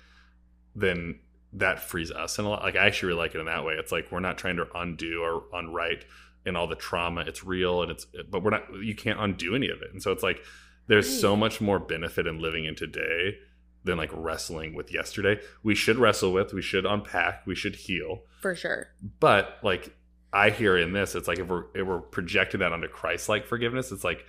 then 0.75 1.21
that 1.53 1.81
frees 1.81 2.11
us 2.11 2.39
and 2.39 2.47
a 2.47 2.51
lot. 2.51 2.63
Like 2.63 2.77
I 2.77 2.87
actually 2.87 3.09
really 3.09 3.21
like 3.21 3.35
it 3.35 3.41
in 3.41 3.47
that 3.47 3.65
way. 3.65 3.75
It's 3.75 3.93
like 3.93 4.11
we're 4.13 4.21
not 4.21 4.39
trying 4.39 4.57
to 4.57 4.67
undo 4.75 5.23
or 5.23 5.45
unright 5.55 6.03
and 6.45 6.57
all 6.57 6.67
the 6.67 6.75
trauma. 6.77 7.23
It's 7.23 7.43
real 7.45 7.83
and 7.83 7.91
it's 7.91 8.07
but 8.31 8.43
we're 8.43 8.51
not. 8.51 8.65
You 8.83 8.95
can't 8.95 9.19
undo 9.21 9.55
any 9.57 9.69
of 9.69 9.81
it. 9.83 9.89
And 9.93 10.03
so 10.03 10.13
it's 10.13 10.23
like 10.23 10.41
there's 10.87 11.21
so 11.21 11.35
much 11.35 11.61
more 11.61 11.79
benefit 11.81 12.27
in 12.27 12.41
living 12.41 12.65
in 12.67 12.75
today 12.77 13.39
than 13.87 13.97
like 13.97 14.11
wrestling 14.13 14.75
with 14.75 14.93
yesterday. 14.93 15.41
We 15.63 15.75
should 15.75 15.97
wrestle 15.97 16.33
with. 16.33 16.53
We 16.53 16.61
should 16.61 16.85
unpack. 16.85 17.47
We 17.47 17.55
should 17.55 17.77
heal. 17.77 18.23
For 18.43 18.55
sure. 18.55 18.89
But 19.21 19.59
like 19.63 19.97
I 20.33 20.51
hear 20.51 20.77
in 20.77 20.93
this, 20.93 21.15
it's 21.15 21.29
like 21.29 21.39
if 21.39 21.49
we're 21.49 21.65
if 21.75 21.87
we're 21.87 22.01
projecting 22.01 22.61
that 22.61 22.73
onto 22.73 22.89
Christ 22.89 23.29
like 23.29 23.47
forgiveness, 23.47 23.93
it's 23.93 24.05
like 24.05 24.25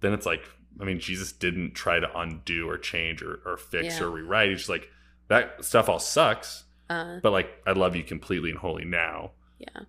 then 0.00 0.12
it's 0.12 0.26
like 0.26 0.44
I 0.80 0.84
mean 0.84 1.00
Jesus 1.00 1.32
didn't 1.32 1.72
try 1.74 1.98
to 1.98 2.18
undo 2.18 2.68
or 2.68 2.78
change 2.78 3.22
or, 3.22 3.40
or 3.46 3.56
fix 3.56 3.98
Yeah. 3.98 4.04
or 4.04 4.10
rewrite. 4.10 4.50
He's 4.50 4.58
just 4.58 4.68
like 4.70 4.88
that 5.28 5.64
stuff 5.64 5.88
all 5.88 5.98
sucks, 5.98 6.64
Uh 6.90 7.18
but 7.22 7.32
like 7.32 7.48
I 7.66 7.72
love 7.72 7.96
you 7.96 8.04
completely 8.04 8.50
and 8.50 8.58
wholly 8.58 8.84
now, 8.84 9.32
yeah. 9.58 9.84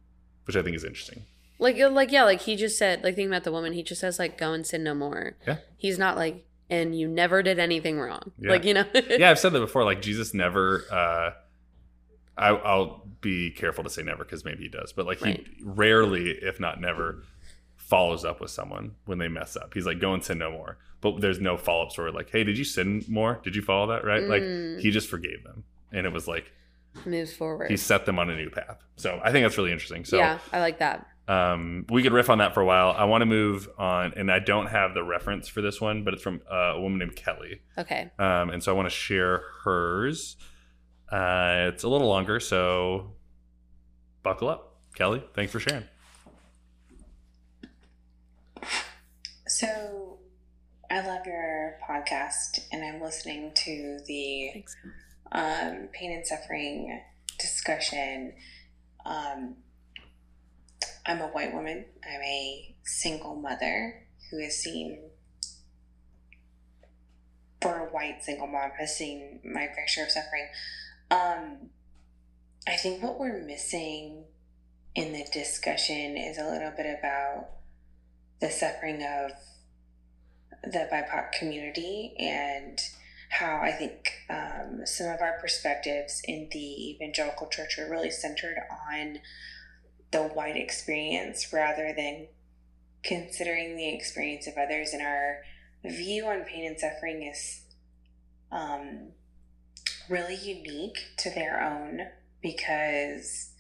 which 0.46 0.56
I 0.56 0.62
think 0.64 0.76
is 0.76 0.86
interesting. 0.86 1.24
Like 1.60 1.78
like 1.78 2.12
yeah, 2.14 2.24
like 2.24 2.42
he 2.42 2.56
just 2.56 2.78
said 2.78 3.04
like 3.04 3.16
thinking 3.16 3.32
about 3.32 3.44
the 3.44 3.52
woman, 3.52 3.74
he 3.74 3.84
just 3.84 4.00
says 4.00 4.20
like 4.20 4.38
go 4.38 4.54
and 4.54 4.66
sin 4.66 4.84
no 4.84 4.94
more. 4.96 5.36
Yeah. 5.46 5.58
He's 5.76 6.00
not 6.00 6.16
like 6.16 6.46
and 6.70 6.98
you 6.98 7.08
never 7.08 7.44
did 7.44 7.60
anything 7.60 8.00
wrong. 8.00 8.32
Yeah. 8.40 8.52
Like, 8.52 8.64
you 8.66 8.74
know. 8.74 8.86
yeah, 9.10 9.30
I've 9.32 9.40
said 9.40 9.54
that 9.54 9.60
before. 9.60 9.84
Like 9.84 10.02
Jesus 10.02 10.34
never. 10.34 10.84
uh 10.92 11.32
I, 12.38 12.50
I'll 12.50 13.08
be 13.22 13.50
careful 13.52 13.84
to 13.86 13.90
say 13.90 14.04
never 14.04 14.26
because 14.26 14.44
maybe 14.44 14.64
he 14.64 14.70
does, 14.70 14.92
but 14.92 15.06
like 15.06 15.22
Right. 15.22 15.46
he 15.48 15.64
rarely, 15.64 16.32
if 16.32 16.60
not 16.60 16.82
never, 16.82 17.24
follows 17.78 18.26
up 18.26 18.42
with 18.42 18.52
someone 18.52 18.96
when 19.06 19.20
they 19.20 19.30
mess 19.30 19.56
up. 19.56 19.74
He's 19.74 19.86
like, 19.86 20.00
"Go 20.00 20.14
and 20.14 20.22
sin 20.24 20.40
no 20.40 20.52
more," 20.52 20.78
but 21.00 21.22
there's 21.22 21.40
no 21.40 21.56
follow 21.56 21.84
up 21.86 21.92
story. 21.92 22.12
Like, 22.12 22.30
"Hey, 22.30 22.44
did 22.44 22.58
you 22.58 22.66
sin 22.66 23.06
more? 23.08 23.40
Did 23.44 23.56
you 23.56 23.62
follow 23.62 23.88
that 23.88 24.04
right?" 24.04 24.22
Mm. 24.24 24.30
Like 24.76 24.82
he 24.84 24.92
just 24.92 25.08
forgave 25.10 25.44
them, 25.46 25.64
and 25.94 26.06
it 26.06 26.12
was 26.12 26.28
like 26.28 26.52
moves 27.06 27.32
forward. 27.34 27.72
he 27.72 27.78
set 27.78 28.06
them 28.06 28.20
on 28.20 28.30
a 28.30 28.36
new 28.36 28.50
path. 28.50 28.84
So 28.98 29.20
I 29.24 29.32
think 29.32 29.46
that's 29.46 29.58
really 29.58 29.72
interesting. 29.72 30.04
So 30.04 30.18
yeah, 30.18 30.40
I 30.52 30.60
like 30.60 30.80
that. 30.80 31.08
Um, 31.28 31.86
we 31.90 32.04
could 32.04 32.14
riff 32.14 32.30
on 32.30 32.38
that 32.38 32.54
for 32.54 32.62
a 32.62 32.66
while. 32.66 32.92
I 32.92 33.06
want 33.06 33.22
to 33.22 33.26
move 33.26 33.68
on, 33.78 34.14
and 34.16 34.32
I 34.32 34.40
don't 34.40 34.68
have 34.68 34.94
the 34.94 35.04
reference 35.04 35.48
for 35.48 35.62
this 35.62 35.82
one, 35.82 36.04
but 36.04 36.14
it's 36.14 36.24
from 36.24 36.42
uh, 36.52 36.74
a 36.76 36.82
woman 36.82 37.00
named 37.00 37.16
Kelly. 37.16 37.62
Okay. 37.78 38.12
Um, 38.20 38.50
and 38.52 38.64
so 38.64 38.72
I 38.72 38.76
want 38.76 38.88
to 38.88 38.96
share 38.96 39.44
hers. 39.64 40.36
Uh, 41.12 41.70
it's 41.74 41.84
a 41.84 41.88
little 41.90 42.08
longer, 42.08 42.40
so 42.40 43.14
buckle 44.24 44.50
up. 44.50 44.78
Kelly, 44.96 45.24
thanks 45.34 45.52
for 45.52 45.60
sharing. 45.60 45.86
So, 49.48 50.20
I 50.92 51.06
love 51.06 51.26
your 51.26 51.78
podcast, 51.88 52.60
and 52.72 52.84
I'm 52.84 53.02
listening 53.02 53.52
to 53.54 54.00
the 54.06 54.50
Thanks. 54.54 54.76
um, 55.32 55.90
pain 55.94 56.12
and 56.12 56.26
suffering 56.26 57.02
discussion. 57.40 58.34
Um, 59.06 59.58
I'm 61.06 61.22
a 61.22 61.28
white 61.28 61.54
woman. 61.54 61.86
I'm 62.04 62.22
a 62.22 62.76
single 62.84 63.36
mother 63.36 64.08
who 64.30 64.42
has 64.42 64.58
seen, 64.58 65.10
for 67.62 67.88
a 67.88 67.92
white 67.92 68.24
single 68.24 68.48
mom, 68.48 68.72
has 68.80 68.98
seen 68.98 69.40
my 69.44 69.68
fair 69.68 69.88
share 69.88 70.06
of 70.06 70.12
suffering. 70.12 70.48
Um, 71.12 71.70
I 72.68 72.76
think 72.78 73.04
what 73.04 73.20
we're 73.20 73.42
missing 73.42 74.24
in 74.96 75.14
the 75.14 75.26
discussion 75.32 76.18
is 76.18 76.38
a 76.38 76.50
little 76.50 76.72
bit 76.76 76.98
about 77.00 77.50
the 78.40 78.50
suffering 78.50 79.04
of 79.04 79.32
the 80.64 80.88
BIPOC 80.92 81.34
community 81.34 82.16
and 82.18 82.80
how 83.30 83.60
I 83.62 83.72
think 83.72 84.12
um, 84.30 84.82
some 84.86 85.08
of 85.08 85.22
our 85.22 85.38
perspectives 85.40 86.22
in 86.26 86.50
the 86.52 86.92
evangelical 86.92 87.48
church 87.48 87.78
are 87.78 87.90
really 87.90 88.12
centered 88.12 88.58
on 88.90 89.20
the 90.12 90.24
white 90.24 90.56
experience 90.56 91.52
rather 91.52 91.94
than 91.96 92.28
considering 93.04 93.76
the 93.76 93.94
experience 93.94 94.48
of 94.48 94.54
others. 94.58 94.92
And 94.94 95.02
our 95.02 95.42
view 95.84 96.26
on 96.26 96.44
pain 96.44 96.66
and 96.66 96.80
suffering 96.80 97.24
is 97.24 97.62
um, 98.52 99.12
really 100.10 100.36
unique 100.36 100.98
to 101.18 101.30
their 101.30 101.62
own 101.62 102.02
because 102.42 103.52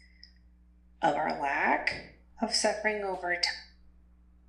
of 1.02 1.16
our 1.16 1.40
lack 1.42 2.16
of 2.42 2.54
suffering 2.54 3.04
over 3.04 3.36
time. 3.36 3.44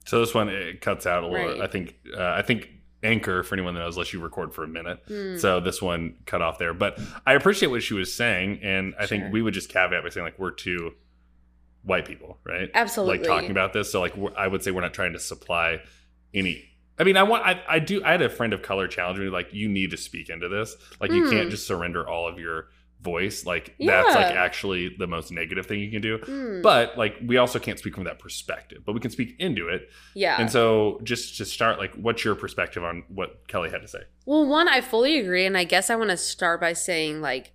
So 0.07 0.21
this 0.21 0.35
one 0.35 0.49
it 0.49 0.81
cuts 0.81 1.07
out 1.07 1.25
a 1.25 1.27
little. 1.29 1.49
Right. 1.53 1.61
I 1.61 1.67
think. 1.67 1.97
Uh, 2.17 2.23
I 2.23 2.43
think 2.43 2.69
anchor 3.03 3.43
for 3.43 3.55
anyone 3.55 3.75
that 3.75 3.81
knows 3.81 3.97
lets 3.97 4.13
you 4.13 4.21
record 4.21 4.55
for 4.55 4.65
a 4.65 4.69
minute. 4.69 5.01
Hmm. 5.07 5.37
So 5.37 5.61
this 5.61 5.81
one 5.83 6.17
cut 6.27 6.43
off 6.43 6.59
there, 6.59 6.75
but 6.75 6.99
I 7.27 7.35
appreciate 7.35 7.69
what 7.69 7.83
she 7.83 7.95
was 7.95 8.13
saying, 8.13 8.61
and 8.63 8.95
I 8.99 9.01
Sure. 9.07 9.19
think 9.19 9.33
we 9.33 9.43
would 9.43 9.55
just 9.55 9.69
caveat 9.69 10.03
by 10.03 10.09
saying 10.09 10.25
like 10.25 10.39
we're 10.39 10.51
two 10.51 10.95
white 11.87 12.05
people, 12.07 12.39
right? 12.45 12.71
Absolutely. 12.75 13.19
Like 13.19 13.27
talking 13.27 13.51
about 13.51 13.73
this, 13.73 13.91
so 13.91 14.01
like 14.01 14.13
I 14.37 14.47
would 14.47 14.63
say 14.63 14.71
we're 14.71 14.83
not 14.83 14.93
trying 14.95 15.15
to 15.15 15.19
supply 15.21 15.81
any. 16.35 16.65
I 16.99 17.05
mean, 17.05 17.17
I 17.17 17.23
want. 17.23 17.45
I, 17.47 17.63
I 17.69 17.79
do. 17.79 18.03
I 18.05 18.11
had 18.13 18.23
a 18.23 18.29
friend 18.29 18.53
of 18.53 18.61
color 18.63 18.89
challenge 18.89 19.19
me 19.19 19.29
like, 19.29 19.53
you 19.53 19.69
need 19.69 19.91
to 19.93 19.97
speak 19.97 20.29
into 20.29 20.49
this. 20.49 20.77
Like, 21.01 21.11
you 21.13 21.25
Hmm. 21.25 21.31
can't 21.31 21.51
just 21.51 21.67
surrender 21.67 22.09
all 22.09 22.27
of 22.27 22.39
your 22.39 22.69
voice. 23.03 23.45
Like, 23.45 23.75
that's 23.79 24.15
like 24.15 24.35
actually 24.35 24.97
the 24.99 25.07
most 25.07 25.31
negative 25.31 25.67
thing 25.67 25.79
you 25.81 25.91
can 25.91 26.01
do. 26.01 26.17
Hmm. 26.19 26.63
But 26.63 26.97
like, 26.97 27.17
we 27.25 27.37
also 27.37 27.59
can't 27.59 27.79
speak 27.79 27.95
from 27.95 28.05
that 28.05 28.19
perspective, 28.19 28.79
but 28.87 28.95
we 28.95 29.01
can 29.01 29.11
speak 29.11 29.37
into 29.39 29.69
it. 29.69 29.91
yeah. 30.15 30.37
And 30.41 30.51
so, 30.51 30.99
just 31.05 31.37
to 31.37 31.45
start, 31.45 31.79
like, 31.79 31.95
what's 31.95 32.25
your 32.25 32.35
perspective 32.35 32.83
on 32.83 33.05
what 33.09 33.47
Kelly 33.47 33.71
had 33.71 33.83
to 33.83 33.89
say? 33.89 34.01
Well, 34.25 34.47
one, 34.47 34.67
I 34.67 34.81
fully 34.81 35.19
agree, 35.21 35.45
and 35.45 35.57
I 35.57 35.65
guess 35.65 35.91
I 35.91 35.97
want 35.97 36.11
to 36.11 36.17
start 36.17 36.61
by 36.63 36.73
saying 36.73 37.21
like, 37.21 37.53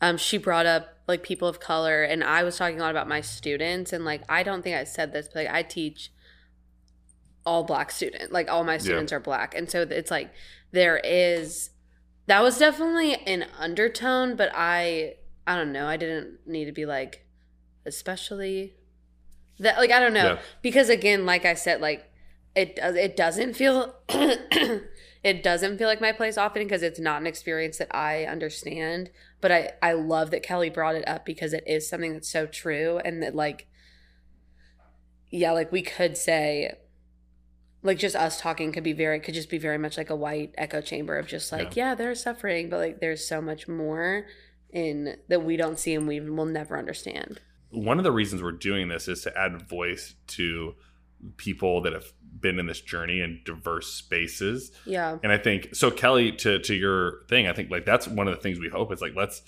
um, 0.00 0.16
she 0.16 0.36
brought 0.36 0.66
up 0.66 0.93
like 1.06 1.22
people 1.22 1.48
of 1.48 1.60
color, 1.60 2.02
and 2.02 2.24
I 2.24 2.42
was 2.42 2.56
talking 2.56 2.78
a 2.78 2.82
lot 2.82 2.90
about 2.90 3.08
my 3.08 3.20
students, 3.20 3.92
and 3.92 4.04
like 4.04 4.22
I 4.28 4.42
don't 4.42 4.62
think 4.62 4.76
I 4.76 4.84
said 4.84 5.12
this, 5.12 5.28
but 5.28 5.44
like 5.44 5.54
I 5.54 5.62
teach 5.62 6.10
all 7.46 7.64
black 7.64 7.90
student, 7.90 8.32
like 8.32 8.50
all 8.50 8.64
my 8.64 8.78
students 8.78 9.12
are 9.12 9.20
black, 9.20 9.54
and 9.54 9.70
so 9.70 9.82
it's 9.82 10.10
like 10.10 10.32
there 10.72 10.98
is 11.04 11.70
that 12.26 12.42
was 12.42 12.58
definitely 12.58 13.14
an 13.14 13.46
undertone, 13.58 14.34
but 14.36 14.50
I 14.54 15.16
I 15.46 15.56
don't 15.56 15.72
know, 15.72 15.86
I 15.86 15.96
didn't 15.96 16.38
need 16.46 16.64
to 16.66 16.72
be 16.72 16.86
like 16.86 17.26
especially 17.86 18.74
that 19.58 19.76
like 19.76 19.90
I 19.90 20.00
don't 20.00 20.14
know 20.14 20.34
Yeah. 20.34 20.38
because 20.62 20.88
again, 20.88 21.26
like 21.26 21.44
I 21.44 21.54
said, 21.54 21.80
like 21.82 22.10
it 22.56 22.76
does 22.76 22.96
it 22.96 23.16
doesn't 23.16 23.54
feel 23.54 23.94
it 25.24 25.42
doesn't 25.42 25.78
feel 25.78 25.88
like 25.88 26.02
my 26.02 26.12
place 26.12 26.36
often 26.36 26.62
because 26.62 26.82
it's 26.82 27.00
not 27.00 27.20
an 27.20 27.26
experience 27.26 27.78
that 27.78 27.94
I 27.96 28.24
understand. 28.24 29.10
But 29.40 29.50
I 29.50 29.72
I 29.82 29.92
love 29.94 30.30
that 30.30 30.42
Kelly 30.42 30.70
brought 30.70 30.94
it 30.94 31.08
up 31.08 31.24
because 31.24 31.54
it 31.54 31.64
is 31.66 31.88
something 31.88 32.12
that's 32.12 32.30
so 32.30 32.46
true 32.46 33.00
and 33.04 33.22
that 33.22 33.34
like 33.34 33.66
yeah, 35.30 35.50
like 35.52 35.72
we 35.72 35.82
could 35.82 36.16
say 36.16 36.74
like 37.82 37.98
just 37.98 38.14
us 38.14 38.40
talking 38.40 38.70
could 38.70 38.84
be 38.84 38.92
very 38.92 39.18
could 39.18 39.34
just 39.34 39.50
be 39.50 39.58
very 39.58 39.78
much 39.78 39.96
like 39.96 40.10
a 40.10 40.16
white 40.16 40.54
echo 40.56 40.80
chamber 40.80 41.18
of 41.18 41.26
just 41.26 41.50
like 41.50 41.74
yeah, 41.74 41.94
they're 41.94 42.14
suffering 42.14 42.68
but 42.68 42.78
like 42.78 43.00
there's 43.00 43.26
so 43.26 43.40
much 43.40 43.66
more 43.66 44.26
in 44.70 45.16
that 45.28 45.42
we 45.42 45.56
don't 45.56 45.78
see 45.78 45.94
and 45.94 46.06
we 46.06 46.20
will 46.20 46.46
never 46.46 46.76
understand. 46.76 47.40
one 47.70 47.96
of 47.98 48.04
the 48.04 48.12
reasons 48.12 48.42
we're 48.42 48.52
doing 48.52 48.88
this 48.88 49.08
is 49.08 49.22
to 49.22 49.38
add 49.38 49.68
voice 49.68 50.14
to 50.26 50.74
people 51.36 51.80
that 51.80 51.92
have 51.92 52.12
been 52.44 52.58
in 52.58 52.66
this 52.66 52.82
journey 52.82 53.20
in 53.20 53.40
diverse 53.44 53.86
spaces. 53.86 54.70
Yeah. 54.84 55.16
And 55.22 55.32
I 55.32 55.38
think 55.38 55.74
so 55.74 55.90
Kelly 55.90 56.30
to 56.32 56.58
to 56.60 56.74
your 56.74 57.24
thing, 57.28 57.48
I 57.48 57.54
think 57.54 57.70
like 57.70 57.86
that's 57.86 58.06
one 58.06 58.28
of 58.28 58.36
the 58.36 58.40
things 58.40 58.60
we 58.60 58.68
hope 58.68 58.92
is 58.92 59.00
like 59.00 59.16
let's 59.16 59.42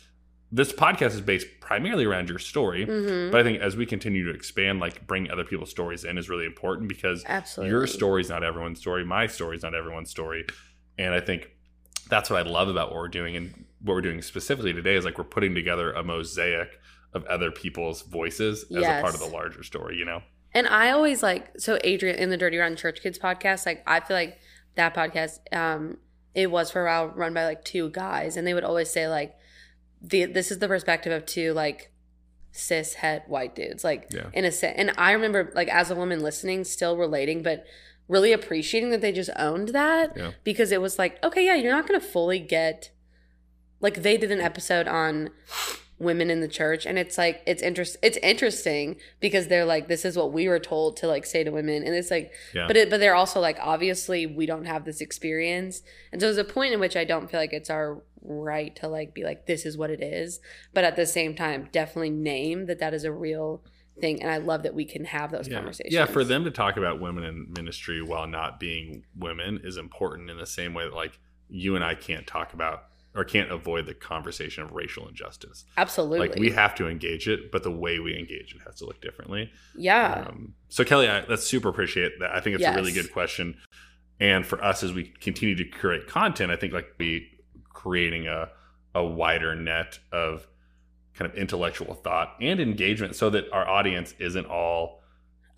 this 0.51 0.73
podcast 0.73 1.09
is 1.09 1.21
based 1.21 1.47
primarily 1.61 2.05
around 2.07 2.29
your 2.31 2.39
story. 2.39 2.87
hmm 2.87 3.31
But 3.31 3.41
I 3.41 3.45
think 3.45 3.61
as 3.61 3.77
we 3.77 3.85
continue 3.85 4.25
to 4.25 4.35
expand, 4.35 4.81
like 4.81 5.07
bring 5.07 5.31
other 5.31 5.45
people's 5.45 5.71
stories 5.71 6.05
in 6.05 6.17
is 6.17 6.31
really 6.31 6.47
important 6.47 6.89
because 6.89 7.23
Absolutely. 7.27 7.71
your 7.71 7.87
story 7.87 8.23
is 8.23 8.31
not 8.31 8.43
everyone's 8.43 8.81
story. 8.81 9.05
My 9.05 9.27
story 9.27 9.57
is 9.57 9.63
not 9.63 9.75
everyone's 9.75 10.11
story. 10.11 10.47
And 10.99 11.13
I 11.13 11.21
think 11.21 11.51
that's 12.09 12.31
what 12.31 12.47
I 12.47 12.49
love 12.49 12.69
about 12.69 12.89
what 12.89 12.97
we're 12.97 13.09
doing. 13.09 13.37
And 13.37 13.67
what 13.83 13.95
we're 13.95 14.01
doing 14.01 14.23
specifically 14.23 14.73
today 14.73 14.97
is 14.97 15.05
like 15.05 15.19
we're 15.19 15.25
putting 15.25 15.55
together 15.55 15.93
a 15.93 16.03
mosaic 16.03 16.81
of 17.13 17.25
other 17.27 17.51
people's 17.51 18.03
voices 18.03 18.65
as 18.71 18.85
a 18.85 19.03
part 19.03 19.15
of 19.15 19.21
the 19.21 19.27
larger 19.27 19.63
story, 19.63 19.97
you 19.97 20.05
know? 20.07 20.23
And 20.57 20.67
I 20.67 20.91
always 20.91 21.23
like 21.23 21.61
so 21.61 21.79
Adrian 21.85 22.17
in 22.19 22.31
the 22.31 22.39
Dirty 22.39 22.57
Rotten 22.57 22.79
Church 22.79 23.03
Kids 23.03 23.19
podcast. 23.19 23.67
Like 23.67 23.83
I 23.87 24.01
feel 24.01 24.17
like 24.17 24.39
that 24.75 24.95
podcast, 24.95 25.39
um, 25.55 25.99
it 26.35 26.51
was 26.51 26.71
for 26.71 26.81
a 26.83 26.89
while 26.91 27.09
run 27.09 27.35
by 27.35 27.45
like 27.45 27.63
two 27.63 27.91
guys, 27.91 28.39
and 28.39 28.47
they 28.47 28.55
would 28.55 28.65
always 28.65 28.89
say 28.91 29.07
like, 29.07 29.37
the 30.01 30.25
this 30.25 30.51
is 30.51 30.59
the 30.59 30.67
perspective 30.67 31.13
of 31.13 31.27
two 31.27 31.53
like 31.53 31.93
cis 32.53 32.95
het 32.95 33.29
white 33.29 33.55
dudes, 33.55 33.85
like 33.85 34.07
Yeah. 34.11 34.31
in 34.33 34.47
a 34.47 34.51
sense. 34.51 34.77
And 34.79 34.93
I 34.97 35.13
remember 35.13 35.53
like 35.55 35.69
as 35.69 35.91
a 35.91 35.95
woman 35.95 36.23
listening, 36.23 36.65
still 36.65 36.97
relating, 36.97 37.43
but 37.43 37.67
really 38.09 38.33
appreciating 38.33 38.89
that 38.91 39.03
they 39.03 39.13
just 39.13 39.31
owned 39.37 39.69
that 39.71 40.17
Yeah. 40.17 40.31
because 40.43 40.73
it 40.73 40.81
was 40.81 40.99
like, 40.99 41.23
okay, 41.23 41.45
yeah, 41.45 41.55
you're 41.57 41.73
not 41.75 41.87
gonna 41.87 42.01
fully 42.01 42.39
get 42.39 42.93
like 43.81 44.03
they 44.03 44.17
did 44.17 44.31
an 44.33 44.41
episode 44.41 44.89
on 44.89 45.29
women 45.99 46.31
in 46.31 46.41
the 46.41 46.49
church 46.49 46.85
and 46.85 46.99
it's 46.99 47.17
like 47.17 47.43
it's 47.47 47.63
interest 47.63 47.97
it's 48.03 48.19
interesting 48.19 48.97
because 49.21 49.49
they're 49.49 49.65
like 49.65 49.89
this 49.89 50.05
is 50.05 50.17
what 50.17 50.31
we 50.31 50.47
were 50.47 50.59
told 50.59 50.97
to 50.97 51.07
like 51.07 51.25
say 51.25 51.43
to 51.43 51.51
women 51.51 51.83
and 51.83 51.95
it's 51.95 52.11
like 52.11 52.31
Yeah. 52.55 52.67
but 52.67 52.77
it 52.77 52.91
but 52.91 53.01
they're 53.01 53.15
also 53.15 53.41
like 53.41 53.59
obviously 53.63 54.27
we 54.27 54.45
don't 54.45 54.67
have 54.67 54.85
this 54.85 55.01
experience 55.01 55.83
and 56.13 56.21
so 56.21 56.27
there's 56.27 56.37
a 56.37 56.45
point 56.45 56.75
in 56.75 56.81
which 56.81 56.97
i 56.97 57.05
don't 57.05 57.31
feel 57.31 57.41
like 57.41 57.55
it's 57.55 57.71
our 57.71 58.03
right 58.23 58.77
to 58.77 58.89
like 58.89 59.15
be 59.15 59.25
like 59.25 59.47
this 59.47 59.65
is 59.65 59.79
what 59.79 59.89
it 59.89 60.03
is 60.03 60.39
but 60.75 60.85
at 60.85 60.97
the 60.97 61.07
same 61.07 61.35
time 61.35 61.69
definitely 61.73 62.11
name 62.11 62.67
that 62.67 62.79
that 62.79 62.93
is 62.93 63.05
a 63.05 63.13
real 63.13 63.63
thing 63.99 64.21
and 64.21 64.31
i 64.31 64.37
love 64.37 64.65
that 64.65 64.75
we 64.75 64.85
can 64.85 65.07
have 65.07 65.31
those 65.31 65.49
yeah. 65.49 65.57
conversations 65.57 65.95
Yeah, 65.95 66.05
for 66.05 66.25
them 66.25 66.45
to 66.45 66.51
talk 66.51 66.77
about 66.77 67.01
women 67.01 67.25
in 67.25 67.55
ministry 67.57 68.03
while 68.03 68.27
not 68.27 68.61
being 68.61 69.05
women 69.17 69.61
is 69.65 69.79
important 69.79 70.29
in 70.29 70.37
the 70.37 70.47
same 70.47 70.75
way 70.75 70.85
that 70.85 70.95
like 70.95 71.19
you 71.49 71.77
and 71.77 71.85
I 71.85 71.95
can't 71.95 72.27
talk 72.27 72.53
about 72.55 72.87
or 73.17 73.25
can't 73.25 73.51
avoid 73.51 73.87
the 73.87 73.95
conversation 73.95 74.63
of 74.63 74.73
racial 74.73 75.09
injustice. 75.09 75.65
absolutely 75.77 76.29
Like 76.29 76.39
we 76.39 76.51
have 76.51 76.75
to 76.77 76.87
engage 76.89 77.29
it, 77.29 77.51
but 77.51 77.63
the 77.63 77.71
way 77.71 77.99
we 77.99 78.17
engage 78.19 78.55
it 78.55 78.61
has 78.67 78.77
to 78.77 78.87
look 78.87 79.01
differently. 79.01 79.51
yeah 79.75 80.27
Um, 80.29 80.55
so 80.69 80.85
Kelly, 80.85 81.09
I, 81.09 81.23
that's 81.23 81.47
super 81.47 81.69
appreciate 81.69 82.19
that. 82.21 82.31
I 82.35 82.41
think 82.41 82.57
it's 82.57 82.65
a 82.65 82.75
really 82.77 82.93
good 82.93 83.13
question. 83.13 83.57
And 84.21 84.47
for 84.47 84.63
us, 84.63 84.83
as 84.83 84.93
we 84.93 85.05
continue 85.05 85.55
to 85.57 85.65
create 85.65 86.07
content, 86.07 86.51
I 86.51 86.57
think 86.57 86.73
like 86.73 86.89
we 86.99 87.31
creating 87.73 88.27
a 88.29 88.49
a 88.95 89.05
wider 89.05 89.55
net 89.55 89.99
of 90.11 90.47
kind 91.15 91.31
of 91.31 91.37
intellectual 91.37 91.95
thought 91.95 92.35
and 92.41 92.61
engagement, 92.61 93.15
so 93.17 93.29
that 93.31 93.45
our 93.53 93.67
audience 93.69 94.15
isn't 94.19 94.47
all 94.47 95.03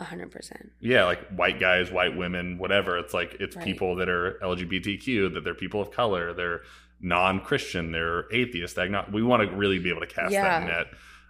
100% 0.00 0.70
yeah 0.80 1.04
like 1.04 1.26
white 1.30 1.58
guys, 1.58 1.90
white 1.90 2.16
women, 2.16 2.58
whatever. 2.58 2.98
It's 2.98 3.14
like 3.14 3.36
it's 3.40 3.56
Right. 3.56 3.64
people 3.64 3.96
that 3.96 4.08
are 4.08 4.38
LGBTQ, 4.42 5.34
that 5.34 5.44
they're 5.44 5.54
people 5.54 5.80
of 5.80 5.90
color, 5.90 6.32
they're 6.32 6.62
non-Christian, 7.00 7.92
they're 7.92 8.24
atheist, 8.32 8.78
agnostic. 8.78 9.14
We 9.14 9.22
want 9.22 9.48
to 9.48 9.56
really 9.56 9.78
be 9.78 9.90
able 9.90 10.00
to 10.00 10.06
cast 10.06 10.32
that 10.32 10.66
net. 10.66 10.86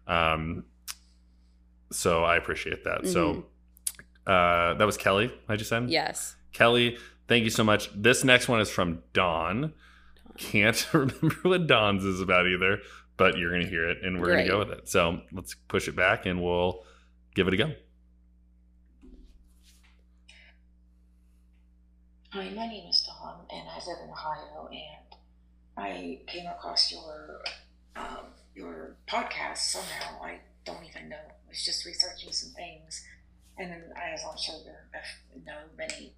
Um, 0.06 0.64
so 1.92 2.24
I 2.24 2.36
appreciate 2.36 2.84
that. 2.84 3.06
So 3.06 3.44
Mm-hmm. 4.26 4.30
uh, 4.30 4.74
that 4.78 4.84
was 4.84 4.96
Kelly. 4.96 5.32
I 5.48 5.56
just 5.56 5.70
said 5.70 5.88
yes 5.90 6.36
Kelly. 6.52 6.96
Thank 7.28 7.44
you 7.44 7.50
so 7.50 7.62
much. 7.64 7.90
This 7.94 8.24
next 8.24 8.48
one 8.48 8.60
is 8.60 8.70
from 8.70 9.02
Dawn. 9.12 9.74
Can't 10.38 10.86
remember 10.94 11.34
what 11.42 11.66
Dawn's 11.66 12.04
is 12.04 12.20
about 12.22 12.46
either, 12.46 12.78
but 13.18 13.36
you're 13.36 13.50
gonna 13.50 13.66
hear 13.68 13.88
it, 13.88 13.98
and 14.02 14.18
we're 14.18 14.26
Great. 14.26 14.46
gonna 14.46 14.48
go 14.48 14.58
with 14.60 14.78
it. 14.78 14.88
So 14.88 15.20
let's 15.32 15.54
push 15.54 15.88
it 15.88 15.96
back, 15.96 16.24
and 16.26 16.42
we'll 16.42 16.84
give 17.34 17.48
it 17.48 17.54
a 17.54 17.56
go. 17.58 17.72
Hi, 22.32 22.50
my 22.50 22.66
name 22.66 22.88
is 22.90 23.02
Dawn, 23.06 23.46
and 23.50 23.68
I 23.68 23.76
live 23.86 23.98
in 24.04 24.10
Ohio. 24.10 24.68
And 24.70 24.97
I 25.78 26.18
came 26.26 26.46
across 26.46 26.90
your 26.90 27.40
um, 27.94 28.34
your 28.54 28.96
podcast 29.08 29.58
somehow. 29.58 30.22
I 30.22 30.40
don't 30.64 30.84
even 30.84 31.08
know. 31.08 31.16
I 31.16 31.48
was 31.48 31.64
just 31.64 31.86
researching 31.86 32.32
some 32.32 32.50
things, 32.52 33.04
and 33.56 33.70
then 33.70 33.84
I, 33.96 34.12
was 34.12 34.42
sure 34.42 34.56
there, 34.64 34.88
I 34.94 35.38
know 35.46 35.58
many 35.76 36.14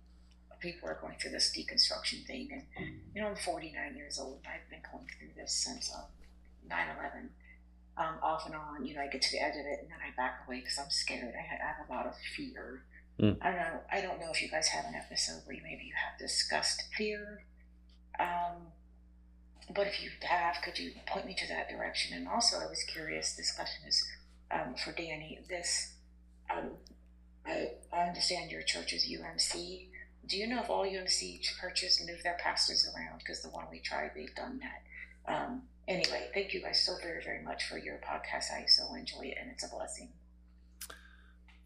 people 0.61 0.89
are 0.89 0.99
going 1.01 1.17
through 1.21 1.33
this 1.33 1.55
deconstruction 1.57 2.27
thing. 2.27 2.65
And 2.77 2.95
you 3.15 3.21
know, 3.21 3.29
I'm 3.29 3.37
49 3.37 3.97
years 3.97 4.19
old. 4.19 4.41
I've 4.47 4.69
been 4.71 4.81
going 4.91 5.07
through 5.19 5.31
this 5.37 5.53
since 5.53 5.91
um, 5.95 6.05
9/11. 6.69 7.29
Um, 7.99 8.15
off 8.23 8.47
and 8.47 8.55
on, 8.55 8.87
you 8.87 8.95
know, 8.95 9.03
I 9.03 9.09
get 9.09 9.21
to 9.21 9.33
the 9.33 9.43
edge 9.43 9.55
of 9.55 9.67
it, 9.67 9.81
and 9.83 9.91
then 9.91 9.99
I 10.03 10.17
back 10.17 10.45
away 10.47 10.61
because 10.61 10.79
I'm 10.79 10.89
scared. 10.89 11.35
I, 11.37 11.43
ha- 11.43 11.63
I 11.63 11.67
have 11.67 11.91
a 11.91 11.93
lot 11.93 12.07
of 12.07 12.15
fear. 12.35 12.85
Mm. 13.21 13.37
I 13.43 13.51
don't 13.51 13.59
know. 13.59 13.81
I 13.93 14.01
don't 14.01 14.21
know 14.21 14.31
if 14.33 14.41
you 14.41 14.49
guys 14.49 14.69
have 14.69 14.87
an 14.87 14.95
episode 14.95 15.43
where 15.45 15.55
you, 15.55 15.63
maybe 15.63 15.85
you 15.85 15.93
have 15.95 16.19
discussed 16.19 16.85
fear. 16.97 17.43
Um, 18.19 18.73
but 19.75 19.87
if 19.87 20.03
you 20.03 20.11
have, 20.23 20.57
could 20.63 20.79
you 20.79 20.93
point 21.07 21.27
me 21.27 21.35
to 21.35 21.49
that 21.49 21.69
direction? 21.69 22.17
And 22.17 22.29
also, 22.29 22.59
I 22.59 22.67
was 22.67 22.83
curious. 22.85 23.35
This 23.35 23.53
question 23.53 23.87
is 23.87 24.05
um, 24.51 24.75
for 24.75 24.93
Danny. 24.93 25.39
This, 25.49 25.93
um, 26.51 26.71
I, 27.47 27.73
I 27.93 28.09
understand 28.09 28.51
your 28.51 28.63
church 28.63 28.93
is 28.93 29.05
UMC. 29.07 29.87
Do 30.27 30.37
you 30.37 30.47
know 30.47 30.61
if 30.61 30.71
all 30.71 30.85
UMC 30.85 31.41
churches 31.41 32.03
move 32.07 32.23
their 32.23 32.39
pastors 32.43 32.89
around? 32.95 33.19
Because 33.19 33.43
the 33.43 33.51
one 33.51 33.67
we 33.71 33.81
tried, 33.81 34.13
they've 34.15 34.35
done 34.35 34.61
that. 34.61 35.33
Um, 35.33 35.63
anyway, 35.89 36.29
thank 36.35 36.53
you 36.53 36.61
guys 36.61 36.85
so 36.85 36.97
very, 37.03 37.23
very 37.23 37.43
much 37.43 37.65
for 37.65 37.79
your 37.79 37.97
podcast. 37.97 38.53
I 38.53 38.67
so 38.67 38.95
enjoy 38.95 39.27
it, 39.27 39.39
and 39.41 39.51
it's 39.51 39.65
a 39.65 39.69
blessing. 39.69 40.11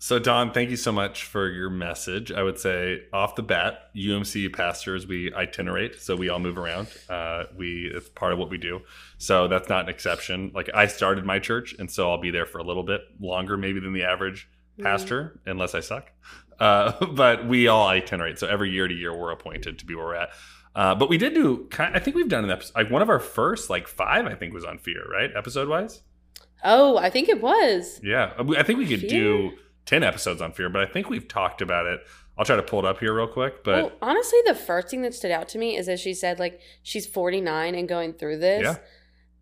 So 0.04 0.18
Dawn, 0.18 0.52
thank 0.52 0.68
you 0.68 0.76
so 0.76 0.92
much 0.92 1.24
for 1.24 1.48
your 1.48 1.70
message. 1.70 2.30
I 2.30 2.42
would 2.42 2.58
say 2.58 3.04
off 3.10 3.36
the 3.36 3.42
bat, 3.42 3.88
UMC 3.96 4.52
pastors 4.54 5.06
we 5.06 5.32
itinerate, 5.32 5.98
so 5.98 6.14
we 6.14 6.28
all 6.28 6.38
move 6.38 6.58
around. 6.58 6.88
Uh, 7.08 7.44
we 7.56 7.90
it's 7.90 8.10
part 8.10 8.34
of 8.34 8.38
what 8.38 8.50
we 8.50 8.58
do. 8.58 8.82
So 9.16 9.48
that's 9.48 9.70
not 9.70 9.84
an 9.84 9.88
exception. 9.88 10.52
Like 10.54 10.68
I 10.74 10.88
started 10.88 11.24
my 11.24 11.38
church, 11.38 11.74
and 11.78 11.90
so 11.90 12.10
I'll 12.10 12.20
be 12.20 12.30
there 12.30 12.44
for 12.44 12.58
a 12.58 12.62
little 12.62 12.82
bit 12.82 13.00
longer, 13.18 13.56
maybe 13.56 13.80
than 13.80 13.94
the 13.94 14.02
average 14.02 14.46
pastor, 14.78 15.40
unless 15.46 15.74
I 15.74 15.80
suck. 15.80 16.12
Uh, 16.60 17.06
but 17.14 17.48
we 17.48 17.66
all 17.66 17.88
itinerate. 17.88 18.38
So 18.38 18.46
every 18.46 18.72
year 18.72 18.86
to 18.86 18.94
year, 18.94 19.16
we're 19.16 19.32
appointed 19.32 19.78
to 19.78 19.86
be 19.86 19.94
where 19.94 20.04
we're 20.04 20.16
at. 20.16 20.28
Uh, 20.76 20.94
but 20.94 21.08
we 21.08 21.16
did 21.16 21.32
do. 21.32 21.66
kind 21.70 21.96
I 21.96 21.98
think 21.98 22.14
we've 22.14 22.28
done 22.28 22.44
an 22.44 22.50
episode. 22.50 22.74
Like 22.76 22.90
one 22.90 23.00
of 23.00 23.08
our 23.08 23.20
first, 23.20 23.70
like 23.70 23.88
five, 23.88 24.26
I 24.26 24.34
think 24.34 24.52
was 24.52 24.66
on 24.66 24.76
fear, 24.76 25.02
right? 25.10 25.30
Episode 25.34 25.66
wise. 25.66 26.02
oh 26.62 26.98
i 26.98 27.08
think 27.08 27.30
it 27.30 27.40
was 27.40 28.00
Yeah, 28.02 28.34
I 28.58 28.62
think 28.62 28.78
we 28.78 28.86
could 28.86 29.00
Fear? 29.00 29.08
do 29.08 29.52
ten 29.86 30.02
episodes 30.02 30.40
on 30.40 30.52
fear, 30.52 30.68
but 30.68 30.82
I 30.82 30.86
think 30.86 31.08
we've 31.10 31.28
talked 31.28 31.60
about 31.62 31.86
it. 31.86 32.00
I'll 32.36 32.44
try 32.44 32.56
to 32.56 32.62
pull 32.62 32.80
it 32.80 32.84
up 32.84 32.98
here 32.98 33.14
real 33.14 33.28
quick. 33.28 33.62
But 33.62 33.74
well, 33.76 33.92
honestly, 34.02 34.40
the 34.46 34.54
first 34.54 34.88
thing 34.88 35.02
that 35.02 35.14
stood 35.14 35.30
out 35.30 35.48
to 35.50 35.58
me 35.58 35.76
is 35.76 35.86
that 35.86 36.00
she 36.00 36.14
said 36.14 36.38
like 36.38 36.60
she's 36.82 37.06
49 37.06 37.74
and 37.74 37.88
going 37.88 38.12
through 38.14 38.38
this. 38.38 38.62
Yeah. 38.64 38.76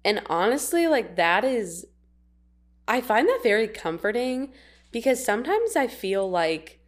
And 0.05 0.21
honestly, 0.27 0.87
like 0.89 1.17
that 1.17 1.45
is 1.45 1.87
I 2.87 3.01
find 3.01 3.29
that 3.29 3.41
very 3.43 3.69
comforting 3.69 4.53
because 4.91 5.25
sometimes 5.25 5.77
I 5.77 5.87
feel 5.87 6.29
like 6.29 6.81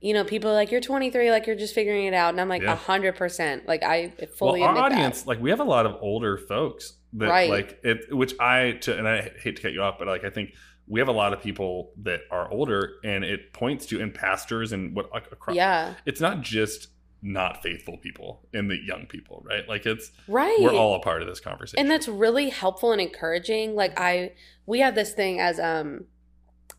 you 0.00 0.12
know, 0.12 0.22
people 0.22 0.50
are 0.50 0.54
like 0.54 0.70
you're 0.70 0.82
23, 0.82 1.30
like 1.30 1.46
you're 1.46 1.56
just 1.56 1.74
figuring 1.74 2.04
it 2.04 2.12
out, 2.12 2.28
and 2.34 2.40
I'm 2.40 2.48
like 2.50 2.60
Yeah. 2.60 2.74
a 2.74 2.76
hundred 2.76 3.16
percent, 3.16 3.66
like 3.66 3.82
I 3.82 4.10
fully 4.36 4.60
well, 4.60 4.68
our 4.76 4.76
audience, 4.76 5.22
that. 5.22 5.28
like 5.28 5.40
we 5.40 5.48
have 5.48 5.60
a 5.60 5.64
lot 5.64 5.86
of 5.86 5.96
older 6.02 6.36
folks 6.36 6.98
that 7.14 7.30
Right. 7.30 7.48
like 7.48 7.80
it, 7.82 8.14
which 8.14 8.34
I 8.38 8.72
to, 8.82 8.98
and 8.98 9.08
I 9.08 9.30
hate 9.40 9.56
to 9.56 9.62
cut 9.62 9.72
you 9.72 9.80
off, 9.80 9.94
but 9.98 10.06
like 10.06 10.22
I 10.24 10.28
think 10.28 10.50
we 10.86 11.00
have 11.00 11.08
a 11.08 11.12
lot 11.12 11.32
of 11.32 11.40
people 11.42 11.92
that 12.02 12.20
are 12.30 12.50
older, 12.50 12.94
and 13.04 13.24
it 13.24 13.52
points 13.52 13.86
to 13.86 14.00
in 14.00 14.10
pastors 14.12 14.72
and 14.72 14.94
what 14.94 15.06
across. 15.32 15.56
Yeah, 15.56 15.94
it's 16.06 16.20
not 16.20 16.42
just 16.42 16.88
not 17.26 17.62
faithful 17.62 17.96
people 17.96 18.46
and 18.52 18.70
the 18.70 18.76
young 18.84 19.06
people, 19.06 19.42
right? 19.48 19.66
Like 19.66 19.86
it's 19.86 20.12
right. 20.28 20.58
we're 20.60 20.74
all 20.74 20.94
a 20.94 21.00
part 21.00 21.22
of 21.22 21.28
this 21.28 21.40
conversation, 21.40 21.80
and 21.80 21.90
that's 21.90 22.06
really 22.06 22.50
helpful 22.50 22.92
and 22.92 23.00
encouraging 23.00 23.74
like 23.74 23.98
i 23.98 24.32
we 24.66 24.80
had 24.80 24.94
this 24.94 25.14
thing 25.14 25.40
as 25.40 25.58
um 25.58 26.04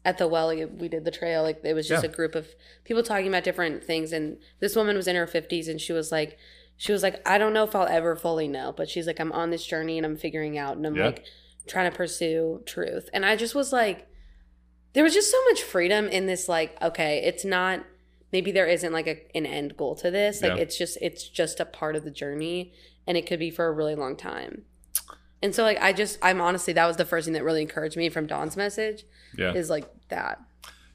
at 0.03 0.19
the 0.19 0.27
well 0.27 0.49
we 0.49 0.87
did 0.87 1.03
the 1.03 1.09
trail 1.09 1.41
like 1.41 1.61
it 1.63 1.73
was 1.73 1.87
just 1.87 2.03
Yeah. 2.03 2.11
a 2.11 2.13
group 2.13 2.35
of 2.35 2.47
people 2.83 3.01
talking 3.01 3.27
about 3.27 3.43
different 3.43 3.83
things 3.83 4.11
and 4.13 4.37
this 4.59 4.75
woman 4.75 4.95
was 4.95 5.07
in 5.07 5.15
her 5.15 5.25
50s 5.25 5.67
and 5.67 5.81
she 5.81 5.93
was 5.93 6.11
like 6.11 6.37
she 6.77 6.91
was 6.91 7.01
like 7.01 7.27
i 7.27 7.39
don't 7.39 7.53
know 7.53 7.63
if 7.63 7.75
i'll 7.75 7.87
ever 7.87 8.15
fully 8.15 8.47
know 8.47 8.71
but 8.71 8.87
she's 8.87 9.07
like 9.07 9.19
i'm 9.19 9.31
on 9.31 9.49
this 9.49 9.65
journey 9.65 9.97
and 9.97 10.05
i'm 10.05 10.15
figuring 10.15 10.59
out 10.59 10.77
and 10.77 10.85
i'm 10.85 10.95
Yeah. 10.95 11.05
like 11.05 11.25
trying 11.67 11.89
to 11.89 11.95
pursue 11.95 12.61
truth 12.65 13.09
and 13.13 13.25
i 13.25 13.35
just 13.35 13.55
was 13.55 13.71
like 13.73 14.07
there 14.93 15.03
was 15.03 15.13
just 15.13 15.31
so 15.31 15.37
much 15.49 15.61
freedom 15.61 16.07
in 16.07 16.25
this 16.25 16.47
like 16.47 16.77
okay 16.81 17.21
it's 17.25 17.43
not 17.45 17.83
maybe 18.31 18.51
there 18.51 18.67
isn't 18.67 18.93
like 18.93 19.07
a, 19.07 19.17
an 19.37 19.45
end 19.45 19.75
goal 19.77 19.95
to 19.95 20.09
this 20.11 20.41
like 20.41 20.53
Yeah. 20.55 20.61
it's 20.63 20.77
just 20.77 20.97
it's 21.01 21.27
just 21.27 21.59
a 21.59 21.65
part 21.65 21.95
of 21.95 22.03
the 22.03 22.11
journey 22.11 22.73
and 23.07 23.17
it 23.17 23.25
could 23.27 23.39
be 23.39 23.49
for 23.49 23.65
a 23.67 23.71
really 23.71 23.95
long 23.95 24.15
time 24.15 24.63
And 25.43 25.53
so 25.53 25.63
like 25.63 25.79
I 25.81 25.93
just 25.93 26.17
I'm 26.21 26.41
honestly 26.41 26.73
that 26.73 26.85
was 26.87 26.97
the 26.97 27.05
first 27.05 27.25
thing 27.25 27.33
that 27.33 27.43
really 27.43 27.61
encouraged 27.61 27.97
me 27.97 28.09
from 28.09 28.25
Dawn's 28.27 28.57
message 28.57 29.03
Yeah. 29.37 29.53
is 29.53 29.69
like 29.69 29.85
that. 30.09 30.39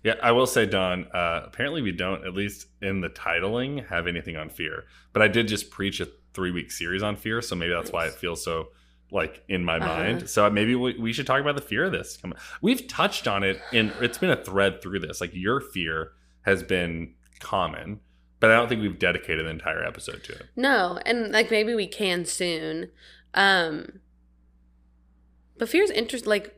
Yeah, 0.03 0.15
I 0.23 0.33
will 0.33 0.47
say, 0.47 0.65
Dawn. 0.65 1.09
Uh, 1.13 1.43
apparently, 1.45 1.83
we 1.83 1.93
don't, 1.93 2.25
at 2.27 2.33
least 2.33 2.69
in 2.81 3.03
the 3.03 3.11
titling, 3.11 3.87
have 3.89 4.07
anything 4.07 4.35
on 4.35 4.49
fear. 4.49 4.85
But 5.13 5.21
I 5.21 5.29
did 5.29 5.47
just 5.47 5.71
preach 5.71 6.01
a 6.01 6.09
three-week 6.33 6.71
series 6.73 7.03
on 7.03 7.17
fear, 7.17 7.43
so 7.43 7.55
maybe 7.55 7.75
that's 7.75 7.93
why 7.93 8.07
it 8.07 8.15
feels 8.15 8.43
so 8.43 8.69
like 9.13 9.43
in 9.49 9.65
my 9.65 9.77
Uh-huh. 9.79 9.87
mind. 10.03 10.31
So 10.31 10.49
maybe 10.51 10.75
we, 10.75 10.97
we 10.99 11.13
should 11.13 11.27
talk 11.27 11.41
about 11.41 11.57
the 11.57 11.63
fear 11.63 11.85
of 11.85 11.93
this. 11.93 12.19
We've 12.63 12.87
touched 12.87 13.27
on 13.29 13.43
it, 13.43 13.61
and 13.73 13.93
it's 14.01 14.19
been 14.19 14.31
a 14.31 14.43
thread 14.43 14.83
through 14.83 15.01
this. 15.01 15.21
Like 15.21 15.31
your 15.35 15.61
fear 15.61 16.13
has 16.43 16.63
been 16.63 17.15
common, 17.41 18.01
but 18.39 18.51
I 18.51 18.55
don't 18.57 18.69
think 18.69 18.81
we've 18.83 18.99
dedicated 18.99 19.45
an 19.47 19.51
entire 19.51 19.85
episode 19.85 20.23
to 20.25 20.33
it. 20.33 20.47
No, 20.57 20.99
and 21.05 21.33
like 21.33 21.51
maybe 21.51 21.75
we 21.75 21.87
can 21.87 22.25
soon. 22.25 22.91
Um 23.35 24.01
but 25.59 25.69
fear's 25.69 25.91
interest 25.91 26.27
like 26.27 26.55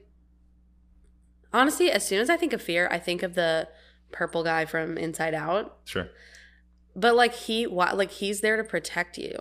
honestly, 1.52 1.90
as 1.90 2.06
soon 2.06 2.20
as 2.20 2.30
I 2.30 2.36
think 2.36 2.52
of 2.52 2.62
fear, 2.62 2.88
I 2.90 2.98
think 2.98 3.22
of 3.22 3.34
the 3.34 3.68
purple 4.10 4.42
guy 4.44 4.64
from 4.64 4.96
Inside 4.98 5.34
Out. 5.34 5.78
Sure. 5.84 6.08
But 6.94 7.14
like 7.16 7.34
he 7.34 7.66
why, 7.66 7.92
like 7.92 8.10
he's 8.10 8.40
there 8.40 8.56
to 8.56 8.64
protect 8.64 9.18
you. 9.18 9.36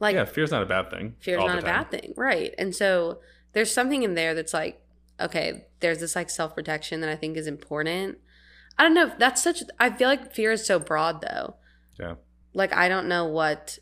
Like 0.00 0.14
yeah, 0.14 0.24
fear's 0.24 0.50
not 0.50 0.62
a 0.62 0.66
bad 0.66 0.90
thing. 0.90 1.16
fear's 1.20 1.44
not 1.44 1.58
a 1.58 1.62
bad 1.62 1.90
thing. 1.90 2.14
Right. 2.16 2.54
And 2.58 2.74
so 2.74 3.20
there's 3.52 3.72
something 3.72 4.02
in 4.02 4.14
there 4.14 4.34
that's 4.34 4.54
like, 4.54 4.80
okay, 5.20 5.66
there's 5.80 5.98
this 6.00 6.14
like 6.14 6.30
self 6.30 6.54
protection 6.54 7.00
that 7.00 7.10
I 7.10 7.16
think 7.16 7.36
is 7.36 7.46
important. 7.46 8.18
I 8.78 8.84
don't 8.84 8.94
know 8.94 9.06
if 9.08 9.18
that's 9.18 9.42
such 9.42 9.62
I 9.80 9.90
feel 9.90 10.08
like 10.08 10.32
fear 10.32 10.52
is 10.52 10.64
so 10.66 10.78
broad 10.78 11.20
though. 11.20 11.56
Yeah. 11.98 12.14
Like 12.54 12.72
I 12.74 12.88
don't 12.88 13.08
know 13.08 13.24
what 13.26 13.78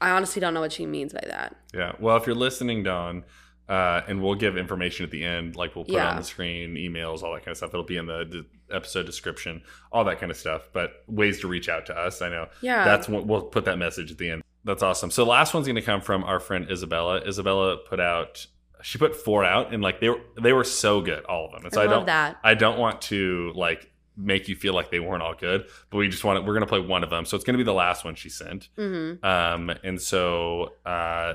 I 0.00 0.10
honestly 0.10 0.38
don't 0.40 0.54
know 0.54 0.60
what 0.60 0.72
she 0.72 0.86
means 0.86 1.12
by 1.12 1.24
that. 1.26 1.56
Yeah. 1.74 1.92
Well, 1.98 2.16
if 2.16 2.26
you're 2.26 2.36
listening, 2.36 2.84
Dawn, 2.84 3.24
uh, 3.68 4.02
and 4.06 4.22
we'll 4.22 4.36
give 4.36 4.56
information 4.56 5.04
at 5.04 5.10
the 5.10 5.24
end, 5.24 5.56
like 5.56 5.74
we'll 5.74 5.84
put 5.84 5.94
it 5.94 5.96
Yeah. 5.96 6.10
on 6.10 6.16
the 6.16 6.22
screen, 6.22 6.76
emails, 6.76 7.22
all 7.24 7.32
that 7.34 7.40
kind 7.44 7.48
of 7.48 7.56
stuff. 7.56 7.70
It'll 7.70 7.82
be 7.82 7.96
in 7.96 8.06
the, 8.06 8.24
the 8.68 8.74
episode 8.74 9.06
description, 9.06 9.62
all 9.90 10.04
that 10.04 10.20
kind 10.20 10.30
of 10.30 10.38
stuff. 10.38 10.68
But 10.72 10.92
ways 11.08 11.40
to 11.40 11.48
reach 11.48 11.68
out 11.68 11.86
to 11.86 11.98
us. 11.98 12.22
I 12.22 12.28
know 12.28 12.46
Yeah. 12.62 12.84
that's 12.84 13.08
what 13.08 13.26
we'll 13.26 13.42
put 13.42 13.64
that 13.64 13.76
message 13.78 14.12
at 14.12 14.18
the 14.18 14.30
end. 14.30 14.42
That's 14.64 14.82
awesome. 14.82 15.10
So 15.10 15.24
the 15.24 15.30
last 15.30 15.54
one's 15.54 15.66
going 15.66 15.76
to 15.76 15.82
come 15.82 16.00
from 16.00 16.24
our 16.24 16.40
friend 16.40 16.70
Isabella. 16.70 17.20
Isabella 17.26 17.76
put 17.78 18.00
out, 18.00 18.46
she 18.82 18.98
put 18.98 19.16
four 19.16 19.44
out, 19.44 19.72
and 19.72 19.82
like 19.82 20.00
they 20.00 20.08
were 20.10 20.20
they 20.40 20.52
were 20.52 20.64
so 20.64 21.00
good, 21.00 21.24
all 21.24 21.46
of 21.46 21.52
them. 21.52 21.64
And 21.64 21.72
so 21.72 21.80
I 21.80 21.84
I, 21.84 21.86
love 21.86 21.94
don't 22.00 22.06
that. 22.06 22.36
I 22.44 22.54
don't 22.54 22.78
want 22.78 23.00
to 23.02 23.52
like 23.54 23.90
make 24.16 24.48
you 24.48 24.56
feel 24.56 24.74
like 24.74 24.90
they 24.90 24.98
weren't 25.00 25.22
all 25.22 25.34
good, 25.34 25.66
but 25.90 25.98
we 25.98 26.08
just 26.08 26.24
want 26.24 26.36
to, 26.36 26.40
we're 26.42 26.54
going 26.54 26.62
to 26.62 26.66
play 26.66 26.80
one 26.80 27.04
of 27.04 27.10
them. 27.10 27.24
So 27.24 27.36
it's 27.36 27.44
going 27.44 27.54
to 27.54 27.58
be 27.58 27.64
the 27.64 27.72
last 27.72 28.04
one 28.04 28.16
she 28.16 28.28
sent. 28.28 28.68
Mm-hmm. 28.76 29.24
Um, 29.24 29.70
and 29.84 30.00
so 30.02 30.72
uh, 30.84 31.34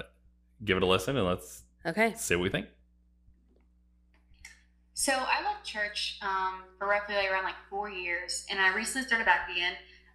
give 0.66 0.76
it 0.78 0.84
a 0.84 0.86
listen 0.86 1.16
and 1.18 1.26
let's 1.26 1.64
Okay. 1.86 2.14
see 2.18 2.36
what 2.36 2.44
we 2.44 2.50
think. 2.50 2.68
So 4.94 5.14
I 5.14 5.44
left 5.44 5.66
church 5.66 6.20
um, 6.22 6.64
for 6.78 6.88
roughly 6.88 7.16
around 7.28 7.44
like 7.46 7.56
four 7.70 7.90
years, 7.90 8.46
and 8.50 8.60
I 8.60 8.74
recently 8.76 9.08
started 9.08 9.26
back 9.26 9.50
again. 9.52 9.74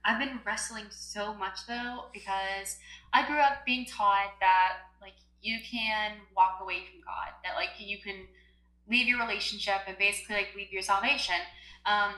I've 0.09 0.19
been 0.19 0.41
wrestling 0.47 0.87
so 0.89 1.35
much 1.35 1.67
though 1.69 2.07
because 2.15 2.79
I 3.13 3.27
grew 3.27 3.37
up 3.41 3.67
being 3.67 3.85
taught 3.85 4.33
that 4.41 4.79
like 5.03 5.13
you 5.43 5.59
can 5.71 6.13
walk 6.35 6.61
away 6.63 6.85
from 6.91 7.03
God, 7.03 7.37
that 7.45 7.57
like 7.57 7.69
you 7.79 7.99
can 7.99 8.27
leave 8.89 9.07
your 9.07 9.19
relationship 9.19 9.81
and 9.87 9.99
basically 9.99 10.37
like 10.37 10.49
leave 10.57 10.73
your 10.73 10.81
salvation, 10.81 11.35
um, 11.85 12.15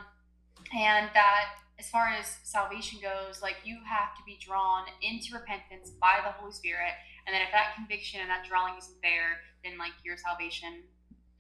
and 0.73 1.11
that 1.15 1.47
as 1.81 1.91
far 1.91 2.07
as 2.07 2.37
salvation 2.45 3.01
goes, 3.03 3.43
like 3.43 3.57
you 3.65 3.79
have 3.85 4.15
to 4.15 4.23
be 4.25 4.39
drawn 4.41 4.85
into 5.03 5.35
repentance 5.35 5.91
by 6.01 6.21
the 6.25 6.31
Holy 6.31 6.53
Spirit, 6.53 6.93
and 7.27 7.35
then 7.35 7.43
if 7.43 7.51
that 7.51 7.75
conviction 7.75 8.21
and 8.21 8.31
that 8.31 8.45
drawing 8.49 8.75
isn't 8.79 9.03
there, 9.03 9.41
then 9.65 9.77
like 9.79 9.95
your 10.05 10.17
salvation 10.17 10.85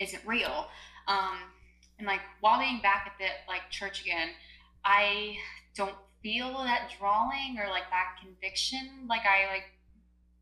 isn't 0.00 0.26
real. 0.26 0.66
Um, 1.06 1.38
and 1.98 2.08
like 2.08 2.22
while 2.40 2.58
being 2.58 2.80
back 2.82 3.06
at 3.06 3.12
the 3.18 3.30
like 3.46 3.70
church 3.70 4.00
again, 4.00 4.30
I 4.84 5.36
don't 5.76 5.94
feel 6.22 6.52
that 6.64 6.90
drawing 6.98 7.58
or 7.58 7.68
like 7.68 7.88
that 7.90 8.16
conviction 8.20 9.06
like 9.08 9.22
I 9.22 9.50
like 9.52 9.64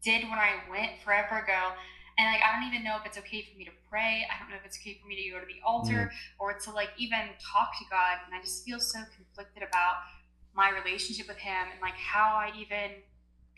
did 0.03 0.23
when 0.25 0.39
I 0.39 0.55
went 0.71 0.93
forever 1.05 1.39
ago. 1.39 1.75
And 2.19 2.27
like 2.33 2.43
I 2.43 2.59
don't 2.59 2.69
even 2.69 2.85
know 2.85 2.97
if 2.99 3.07
it's 3.07 3.19
okay 3.19 3.47
for 3.51 3.57
me 3.57 3.65
to 3.65 3.71
pray. 3.89 4.27
I 4.27 4.39
don't 4.41 4.51
know 4.51 4.57
if 4.57 4.65
it's 4.65 4.79
okay 4.79 4.99
for 5.01 5.07
me 5.07 5.23
to 5.23 5.31
go 5.31 5.41
to 5.41 5.47
the 5.47 5.61
altar 5.65 6.11
mm. 6.11 6.41
or 6.41 6.53
to 6.53 6.71
like 6.71 6.91
even 6.99 7.21
talk 7.39 7.79
to 7.79 7.85
God. 7.91 8.19
And 8.27 8.35
I 8.35 8.43
just 8.43 8.65
feel 8.65 8.81
so 8.81 8.99
conflicted 9.15 9.63
about 9.63 9.97
my 10.55 10.71
relationship 10.71 11.29
with 11.29 11.37
Him 11.37 11.71
and 11.71 11.81
like 11.81 11.95
how 11.95 12.35
I 12.35 12.51
even 12.59 13.03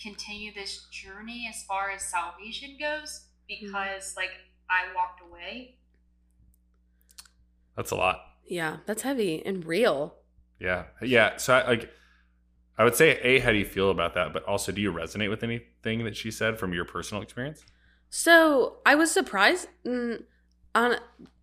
continue 0.00 0.52
this 0.52 0.86
journey 0.90 1.46
as 1.48 1.62
far 1.64 1.90
as 1.90 2.02
salvation 2.02 2.76
goes 2.78 3.24
because 3.48 4.12
mm. 4.12 4.16
like 4.16 4.30
I 4.68 4.94
walked 4.94 5.22
away. 5.22 5.76
That's 7.76 7.92
a 7.92 7.96
lot. 7.96 8.20
Yeah, 8.46 8.78
that's 8.84 9.02
heavy 9.02 9.44
and 9.46 9.64
real. 9.64 10.16
Yeah. 10.58 10.84
Yeah. 11.00 11.38
So 11.38 11.54
I 11.54 11.66
like, 11.66 11.90
I 12.80 12.84
would 12.84 12.96
say, 12.96 13.20
A, 13.22 13.40
how 13.40 13.52
do 13.52 13.58
you 13.58 13.66
feel 13.66 13.90
about 13.90 14.14
that? 14.14 14.32
But 14.32 14.42
also, 14.44 14.72
do 14.72 14.80
you 14.80 14.90
resonate 14.90 15.28
with 15.28 15.44
anything 15.44 16.02
that 16.04 16.16
she 16.16 16.30
said 16.30 16.58
from 16.58 16.72
your 16.72 16.86
personal 16.86 17.22
experience? 17.22 17.62
So 18.08 18.78
I 18.86 18.94
was 18.94 19.10
surprised 19.10 19.68
mm, 19.84 20.22
on 20.74 20.96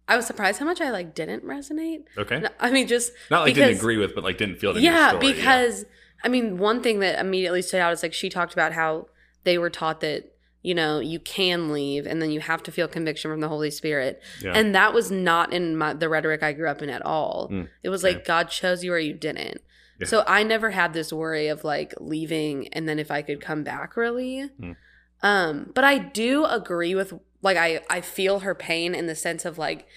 I 0.08 0.16
was 0.16 0.26
surprised 0.26 0.58
how 0.58 0.66
much 0.66 0.82
I 0.82 0.90
like 0.90 1.14
didn't 1.14 1.46
resonate. 1.46 2.06
Okay. 2.18 2.40
No, 2.40 2.50
I 2.60 2.72
mean 2.72 2.88
just 2.88 3.12
Not 3.30 3.42
like 3.42 3.54
didn't 3.54 3.78
agree 3.78 3.98
with, 3.98 4.16
but 4.16 4.24
like 4.24 4.40
didn't 4.40 4.56
feel 4.58 4.76
it 4.76 4.82
yeah, 4.82 5.10
story. 5.10 5.34
because 5.34 5.86
I 6.24 6.28
mean, 6.28 6.58
one 6.58 6.82
thing 6.82 7.02
that 7.02 7.20
immediately 7.20 7.62
stood 7.62 7.82
out 7.82 7.94
is 7.94 8.02
like 8.02 8.16
she 8.16 8.30
talked 8.30 8.54
about 8.54 8.74
how 8.74 9.06
they 9.44 9.60
were 9.60 9.70
taught 9.70 10.02
that 10.02 10.34
you 10.64 10.74
know 10.74 11.00
you 11.00 11.20
can 11.20 11.72
leave 11.72 12.08
and 12.08 12.20
then 12.20 12.32
you 12.32 12.40
have 12.40 12.64
to 12.64 12.72
feel 12.72 12.88
conviction 12.88 13.30
from 13.30 13.42
the 13.42 13.48
Holy 13.48 13.70
Spirit, 13.70 14.24
Yeah. 14.42 14.54
and 14.54 14.74
that 14.74 14.92
was 14.92 15.12
not 15.12 15.54
in 15.54 15.78
my, 15.78 15.94
the 15.94 16.10
rhetoric 16.10 16.42
I 16.42 16.54
grew 16.54 16.68
up 16.68 16.82
in 16.82 16.90
at 16.90 17.06
all. 17.06 17.50
Mm, 17.52 17.68
it 17.84 17.90
was 17.90 18.04
okay. 18.04 18.16
like 18.16 18.26
God 18.26 18.50
chose 18.50 18.84
you 18.84 18.92
or 18.92 18.98
you 18.98 19.14
didn't. 19.14 19.62
Yeah. 20.00 20.08
So 20.08 20.24
I 20.28 20.44
never 20.44 20.72
had 20.72 20.94
this 20.94 21.12
worry 21.12 21.48
of 21.48 21.64
like 21.64 21.94
leaving 22.00 22.68
and 22.70 22.88
then 22.88 23.00
if 23.00 23.10
I 23.10 23.22
could 23.22 23.42
come 23.42 23.64
back 23.64 23.96
really. 23.96 24.50
Mm. 24.60 24.76
Um, 25.24 25.72
but 25.74 25.84
I 25.84 25.98
do 25.98 26.46
agree 26.46 26.94
with 26.94 27.14
like 27.42 27.58
I 27.58 27.82
I 27.90 28.02
feel 28.02 28.40
her 28.40 28.54
pain 28.54 28.94
in 28.94 29.08
the 29.08 29.16
sense 29.16 29.46
of 29.46 29.58
like 29.58 29.88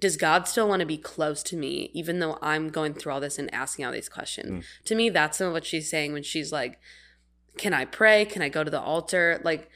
does 0.00 0.16
God 0.16 0.48
still 0.48 0.66
want 0.66 0.80
to 0.80 0.86
be 0.86 0.96
close 0.96 1.42
to 1.42 1.56
me 1.56 1.90
even 1.92 2.20
though 2.20 2.38
I'm 2.40 2.70
going 2.70 2.94
through 2.94 3.12
all 3.12 3.20
this 3.20 3.38
and 3.38 3.52
asking 3.52 3.84
all 3.84 3.92
these 3.92 4.08
questions? 4.08 4.64
Mm. 4.64 4.84
To 4.86 4.94
me 4.94 5.10
that's 5.10 5.38
some 5.38 5.48
of 5.48 5.52
what 5.52 5.66
she's 5.66 5.90
saying 5.90 6.12
when 6.12 6.22
she's 6.22 6.52
like 6.52 6.78
can 7.58 7.74
I 7.74 7.84
pray? 7.84 8.24
Can 8.24 8.42
I 8.42 8.48
go 8.48 8.64
to 8.64 8.70
the 8.70 8.80
altar? 8.80 9.40
Like 9.44 9.68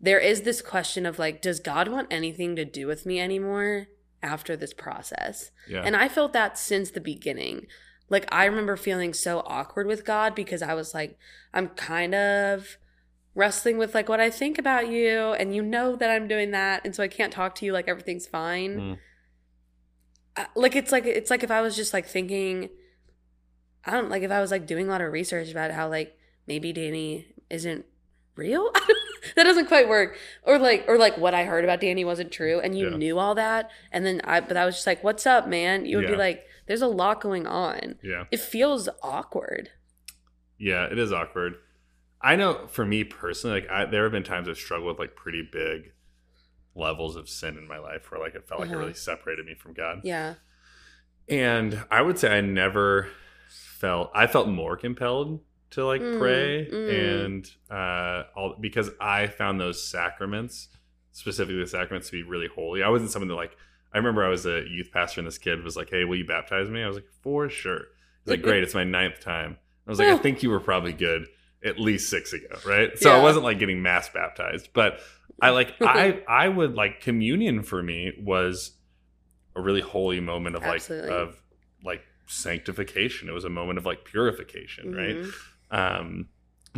there 0.00 0.18
is 0.18 0.42
this 0.42 0.60
question 0.60 1.06
of 1.06 1.18
like 1.18 1.40
does 1.40 1.60
God 1.60 1.88
want 1.88 2.08
anything 2.10 2.56
to 2.56 2.64
do 2.64 2.86
with 2.86 3.06
me 3.06 3.18
anymore 3.20 3.86
after 4.22 4.56
this 4.56 4.74
process? 4.74 5.50
yeah. 5.66 5.82
And 5.82 5.96
I 5.96 6.08
felt 6.08 6.32
that 6.34 6.58
since 6.58 6.90
the 6.90 7.00
beginning. 7.00 7.66
Like 8.08 8.26
I 8.32 8.44
remember 8.44 8.76
feeling 8.76 9.14
so 9.14 9.42
awkward 9.46 9.86
with 9.86 10.04
God 10.04 10.34
because 10.34 10.62
I 10.62 10.74
was 10.74 10.92
like, 10.94 11.18
I'm 11.54 11.68
kind 11.68 12.14
of 12.14 12.76
wrestling 13.34 13.78
with 13.78 13.94
like 13.94 14.08
what 14.08 14.20
I 14.20 14.28
think 14.30 14.58
about 14.58 14.88
you, 14.88 15.32
and 15.32 15.54
you 15.54 15.62
know 15.62 15.96
that 15.96 16.10
I'm 16.10 16.28
doing 16.28 16.50
that, 16.50 16.82
and 16.84 16.94
so 16.94 17.02
I 17.02 17.08
can't 17.08 17.32
talk 17.32 17.54
to 17.56 17.64
you 17.64 17.72
like 17.72 17.88
everything's 17.88 18.26
fine. 18.26 18.76
Mm. 18.78 18.98
Uh, 20.36 20.44
like 20.54 20.76
it's 20.76 20.92
like 20.92 21.06
it's 21.06 21.30
like 21.30 21.42
if 21.42 21.50
I 21.50 21.60
was 21.60 21.76
just 21.76 21.92
like 21.92 22.06
thinking, 22.06 22.68
I 23.84 23.92
don't 23.92 24.10
like 24.10 24.22
if 24.22 24.30
I 24.30 24.40
was 24.40 24.50
like 24.50 24.66
doing 24.66 24.88
a 24.88 24.90
lot 24.90 25.00
of 25.00 25.12
research 25.12 25.50
about 25.50 25.70
how 25.70 25.88
like 25.88 26.16
maybe 26.46 26.72
Danny 26.72 27.26
isn't 27.50 27.84
real. 28.36 28.70
that 29.36 29.44
doesn't 29.44 29.66
quite 29.66 29.88
work. 29.88 30.16
Or 30.42 30.58
like 30.58 30.84
or 30.88 30.98
like 30.98 31.16
what 31.18 31.34
I 31.34 31.44
heard 31.44 31.64
about 31.64 31.80
Danny 31.80 32.04
wasn't 32.04 32.32
true, 32.32 32.60
and 32.60 32.76
you 32.78 32.90
Yeah. 32.90 32.96
knew 32.96 33.18
all 33.18 33.34
that, 33.34 33.70
and 33.90 34.04
then 34.04 34.20
I 34.24 34.40
but 34.40 34.56
I 34.56 34.64
was 34.64 34.74
just 34.76 34.86
like, 34.86 35.02
what's 35.04 35.26
up, 35.26 35.48
man? 35.48 35.84
You 35.86 35.98
would 35.98 36.06
be 36.08 36.16
like, 36.16 36.44
there's 36.72 36.80
a 36.80 36.86
lot 36.86 37.20
going 37.20 37.46
on. 37.46 37.96
yeah. 38.02 38.24
It 38.30 38.40
feels 38.40 38.88
awkward. 39.02 39.68
Yeah, 40.58 40.86
it 40.86 40.98
is 40.98 41.12
awkward. 41.12 41.56
I 42.22 42.34
know 42.36 42.66
for 42.68 42.86
me 42.86 43.04
personally, 43.04 43.60
like 43.60 43.70
I, 43.70 43.84
there 43.84 44.04
have 44.04 44.12
been 44.12 44.22
times 44.22 44.48
I've 44.48 44.56
struggled 44.56 44.88
with 44.88 44.98
like 44.98 45.14
pretty 45.14 45.46
big 45.52 45.92
levels 46.74 47.14
of 47.16 47.28
sin 47.28 47.58
in 47.58 47.68
my 47.68 47.76
life 47.78 48.10
where 48.10 48.18
like 48.18 48.34
it 48.34 48.48
felt 48.48 48.60
like 48.60 48.70
it 48.70 48.72
Uh-huh. 48.72 48.80
really 48.80 48.94
separated 48.94 49.44
me 49.44 49.54
from 49.54 49.74
God. 49.74 50.00
Yeah. 50.02 50.36
And 51.28 51.84
I 51.90 52.00
would 52.00 52.18
say 52.18 52.34
I 52.34 52.40
never 52.40 53.08
felt 53.78 54.10
I 54.14 54.26
felt 54.26 54.48
more 54.48 54.78
compelled 54.78 55.40
to 55.72 55.84
like 55.84 56.00
Mm, 56.00 56.18
pray 56.18 56.68
mm. 56.72 57.24
and 57.26 57.50
uh 57.70 58.24
all 58.34 58.56
because 58.60 58.88
I 58.98 59.26
found 59.26 59.60
those 59.60 59.86
sacraments, 59.86 60.68
specifically 61.10 61.60
the 61.60 61.66
sacraments 61.66 62.08
to 62.08 62.12
be 62.12 62.22
really 62.22 62.48
holy. 62.54 62.82
I 62.82 62.88
wasn't 62.88 63.10
someone 63.10 63.28
that 63.28 63.34
like 63.34 63.56
I 63.94 63.98
remember 63.98 64.24
I 64.24 64.28
was 64.28 64.46
a 64.46 64.64
youth 64.68 64.90
pastor 64.92 65.20
and 65.20 65.26
this 65.26 65.38
kid 65.38 65.62
was 65.62 65.76
like, 65.76 65.90
Hey, 65.90 66.04
will 66.04 66.16
you 66.16 66.26
baptize 66.26 66.70
me? 66.70 66.82
I 66.82 66.86
was 66.86 66.96
like, 66.96 67.08
For 67.22 67.48
sure. 67.48 67.80
He's 68.24 68.30
like, 68.30 68.42
Great, 68.42 68.62
it's 68.62 68.74
my 68.74 68.84
ninth 68.84 69.20
time. 69.20 69.58
I 69.86 69.90
was 69.90 69.98
like, 69.98 70.08
I 70.08 70.16
think 70.22 70.42
you 70.42 70.50
were 70.50 70.60
probably 70.60 70.92
good 70.92 71.26
at 71.64 71.78
least 71.78 72.10
six 72.10 72.32
ago, 72.32 72.58
right? 72.66 72.98
So 72.98 73.12
I 73.14 73.22
wasn't 73.22 73.44
like 73.44 73.58
getting 73.58 73.82
mass 73.82 74.08
baptized, 74.08 74.70
but 74.72 75.00
I 75.40 75.50
like 75.50 75.74
I 75.80 76.22
I 76.28 76.48
would 76.48 76.74
like 76.74 77.00
communion 77.00 77.62
for 77.62 77.82
me 77.82 78.12
was 78.20 78.72
a 79.54 79.60
really 79.60 79.80
holy 79.80 80.20
moment 80.20 80.56
of 80.56 80.62
like 80.62 80.76
Absolutely. 80.76 81.10
of 81.10 81.40
like 81.84 82.02
sanctification. 82.26 83.28
It 83.28 83.32
was 83.32 83.44
a 83.44 83.50
moment 83.50 83.78
of 83.78 83.86
like 83.86 84.04
purification, 84.04 84.94
right? 84.94 85.16
Mhm. 85.16 85.32
Um, 85.70 86.28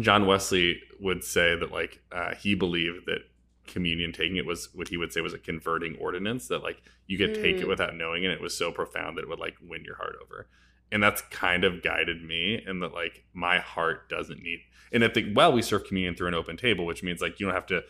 John 0.00 0.26
Wesley 0.26 0.80
would 1.00 1.22
say 1.22 1.56
that 1.56 1.70
like 1.70 2.00
uh, 2.12 2.34
he 2.34 2.54
believed 2.54 3.06
that 3.06 3.20
communion 3.66 4.12
taking 4.12 4.36
it 4.36 4.46
was 4.46 4.68
what 4.74 4.88
he 4.88 4.96
would 4.96 5.12
say 5.12 5.20
was 5.20 5.32
a 5.34 5.38
converting 5.38 5.96
ordinance 5.96 6.48
that 6.48 6.62
like 6.62 6.82
you 7.06 7.16
could 7.18 7.34
take 7.34 7.56
it 7.56 7.64
Mm. 7.64 7.68
without 7.68 7.94
knowing 7.96 8.24
and 8.24 8.32
It 8.32 8.40
was 8.40 8.56
so 8.56 8.70
profound 8.72 9.16
that 9.16 9.22
it 9.22 9.28
would 9.28 9.38
like 9.38 9.56
win 9.62 9.84
your 9.84 9.96
heart 9.96 10.16
over. 10.22 10.48
And 10.92 11.02
that's 11.02 11.22
kind 11.22 11.64
of 11.64 11.82
guided 11.82 12.22
me 12.22 12.62
and 12.66 12.82
that 12.82 12.92
like 12.92 13.24
my 13.32 13.58
heart 13.58 14.08
doesn't 14.08 14.42
need 14.42 14.60
and 14.92 15.02
I 15.04 15.08
think 15.08 15.36
well 15.36 15.52
we 15.52 15.62
serve 15.62 15.84
communion 15.84 16.14
through 16.14 16.28
an 16.28 16.34
open 16.34 16.56
table, 16.56 16.84
which 16.86 17.02
means 17.02 17.20
like 17.20 17.40
you 17.40 17.46
don't 17.46 17.54
have 17.54 17.66
to 17.66 17.82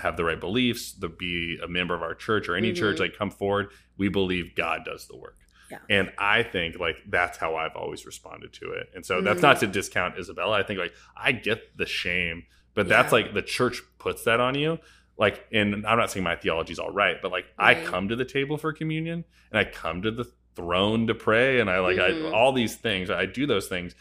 have 0.00 0.16
the 0.16 0.24
right 0.24 0.40
beliefs, 0.40 0.92
to 0.92 1.08
be 1.08 1.58
a 1.62 1.68
member 1.68 1.94
of 1.94 2.02
our 2.02 2.14
church 2.14 2.48
or 2.48 2.56
any 2.56 2.72
church, 2.72 2.96
Mhm. 2.96 3.00
like 3.00 3.16
come 3.18 3.30
forward. 3.30 3.68
We 3.98 4.08
believe 4.08 4.54
God 4.54 4.84
does 4.86 5.06
the 5.06 5.16
work. 5.16 5.36
Yeah. 5.70 5.78
And 5.90 6.12
I 6.18 6.42
think 6.42 6.78
like 6.78 6.96
that's 7.08 7.38
how 7.38 7.56
I've 7.56 7.74
always 7.76 8.04
responded 8.06 8.52
to 8.54 8.72
it. 8.72 8.90
And 8.94 9.04
so 9.04 9.20
that's 9.22 9.42
not 9.42 9.60
to 9.60 9.66
discount 9.66 10.18
Isabella. 10.18 10.58
I 10.58 10.62
think 10.62 10.78
like 10.78 10.94
I 11.16 11.32
get 11.32 11.76
the 11.78 11.86
shame, 11.86 12.44
but 12.74 12.88
that's 12.88 13.12
like 13.12 13.34
the 13.34 13.42
church 13.42 13.82
puts 13.98 14.24
that 14.24 14.38
on 14.40 14.54
you. 14.54 14.78
Like, 15.18 15.46
and 15.52 15.86
I'm 15.86 15.98
not 15.98 16.10
saying 16.10 16.24
my 16.24 16.36
theology's 16.36 16.78
all 16.78 16.90
right, 16.90 17.16
but 17.20 17.30
like 17.30 17.46
I 17.58 17.74
come 17.74 18.08
to 18.08 18.16
the 18.16 18.24
table 18.24 18.56
for 18.56 18.72
communion 18.72 19.24
and 19.50 19.58
I 19.58 19.64
come 19.70 20.02
to 20.02 20.10
the 20.10 20.24
throne 20.54 21.06
to 21.06 21.14
pray 21.14 21.60
and 21.60 21.70
I 21.70 21.78
like 21.80 21.96
Mhm. 21.96 22.30
I 22.30 22.32
all 22.32 22.52
these 22.52 22.76
things. 22.76 23.10
I 23.10 23.26
do 23.26 23.46
those 23.46 23.68
things 23.68 23.94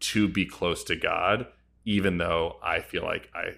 to 0.00 0.28
be 0.28 0.46
close 0.46 0.82
to 0.84 0.96
God, 0.96 1.46
even 1.84 2.18
though 2.18 2.58
I 2.62 2.80
feel 2.80 3.02
like 3.04 3.30
I 3.34 3.54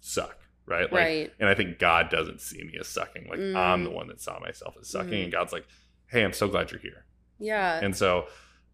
suck. 0.00 0.36
Right. 0.66 0.82
Like 0.92 0.92
right. 0.92 1.32
and 1.40 1.48
I 1.48 1.54
think 1.54 1.78
God 1.78 2.10
doesn't 2.10 2.40
see 2.40 2.62
me 2.62 2.76
as 2.78 2.88
sucking. 2.88 3.26
Like 3.28 3.38
Mm. 3.40 3.56
I'm 3.56 3.84
the 3.84 3.90
one 3.90 4.06
that 4.08 4.20
saw 4.20 4.38
myself 4.38 4.76
as 4.80 4.88
sucking, 4.90 5.12
Mhm. 5.12 5.22
and 5.24 5.32
God's 5.32 5.52
like, 5.52 5.66
"Hey, 6.06 6.22
I'm 6.24 6.32
so 6.34 6.46
glad 6.48 6.70
you're 6.70 6.80
here." 6.80 7.04
Yeah. 7.38 7.80
And 7.82 7.96
so, 7.96 8.28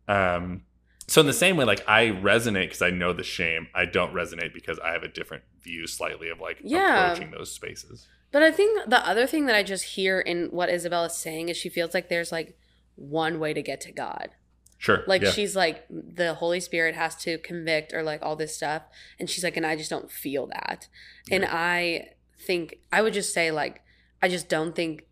um, 0.09 0.65
so 1.07 1.21
in 1.21 1.27
the 1.27 1.33
same 1.33 1.57
way, 1.57 1.65
like 1.65 1.87
I 1.89 2.07
resonate 2.07 2.67
because 2.67 2.83
I 2.83 2.91
know 2.91 3.13
the 3.13 3.23
shame. 3.23 3.69
I 3.75 3.85
don't 3.85 4.15
resonate 4.15 4.55
because 4.55 4.79
I 4.79 4.93
have 4.93 5.03
a 5.03 5.09
different 5.09 5.45
view, 5.63 5.87
slightly 5.87 6.29
of 6.31 6.41
like 6.41 6.59
Yeah. 6.63 7.13
approaching 7.13 7.31
those 7.31 7.53
spaces. 7.53 8.07
But 8.33 8.43
I 8.43 8.51
think 8.51 8.89
the 8.89 9.07
other 9.07 9.27
thing 9.27 9.47
that 9.47 9.55
I 9.55 9.63
just 9.63 9.85
hear 9.85 10.19
in 10.21 10.47
what 10.47 10.69
Isabella's 10.69 11.17
saying 11.17 11.51
is 11.51 11.57
she 11.57 11.69
feels 11.69 11.95
like 11.95 12.09
there's 12.09 12.33
like 12.33 12.59
one 12.97 13.39
way 13.39 13.55
to 13.55 13.63
get 13.63 13.81
to 13.83 13.93
God. 13.93 14.31
Sure. 14.79 15.05
Like 15.07 15.23
yeah. 15.23 15.31
she's 15.31 15.55
like 15.55 15.85
the 15.89 16.35
Holy 16.35 16.61
Spirit 16.61 16.95
has 16.95 17.15
to 17.23 17.39
convict 17.39 17.93
or 17.95 18.03
like 18.03 18.23
all 18.23 18.37
this 18.37 18.57
stuff. 18.57 18.83
And 19.19 19.31
she's 19.31 19.45
like, 19.45 19.57
and 19.57 19.65
I 19.65 19.77
just 19.77 19.89
don't 19.91 20.11
feel 20.11 20.47
that. 20.49 20.89
And 21.31 21.45
I 21.45 22.09
think 22.39 22.79
I 22.93 23.03
would 23.03 23.15
just 23.15 23.33
say 23.33 23.51
like 23.51 23.83
I 24.21 24.29
just 24.29 24.49
don't 24.49 24.75
think 24.75 25.05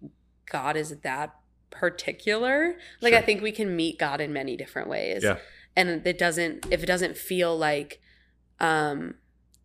God 0.51 0.77
is 0.77 0.99
that 1.01 1.35
particular. 1.71 2.77
Like 3.01 3.15
I 3.15 3.23
think 3.23 3.43
we 3.43 3.53
can 3.53 3.75
meet 3.75 3.99
God 3.99 4.21
in 4.21 4.33
many 4.33 4.57
different 4.57 4.89
ways. 4.89 5.23
Yeah. 5.25 5.39
And 5.77 6.07
it 6.07 6.19
doesn't 6.19 6.67
if 6.71 6.83
it 6.83 6.87
doesn't 6.87 7.17
feel 7.17 7.57
like 7.57 8.01
um 8.61 9.15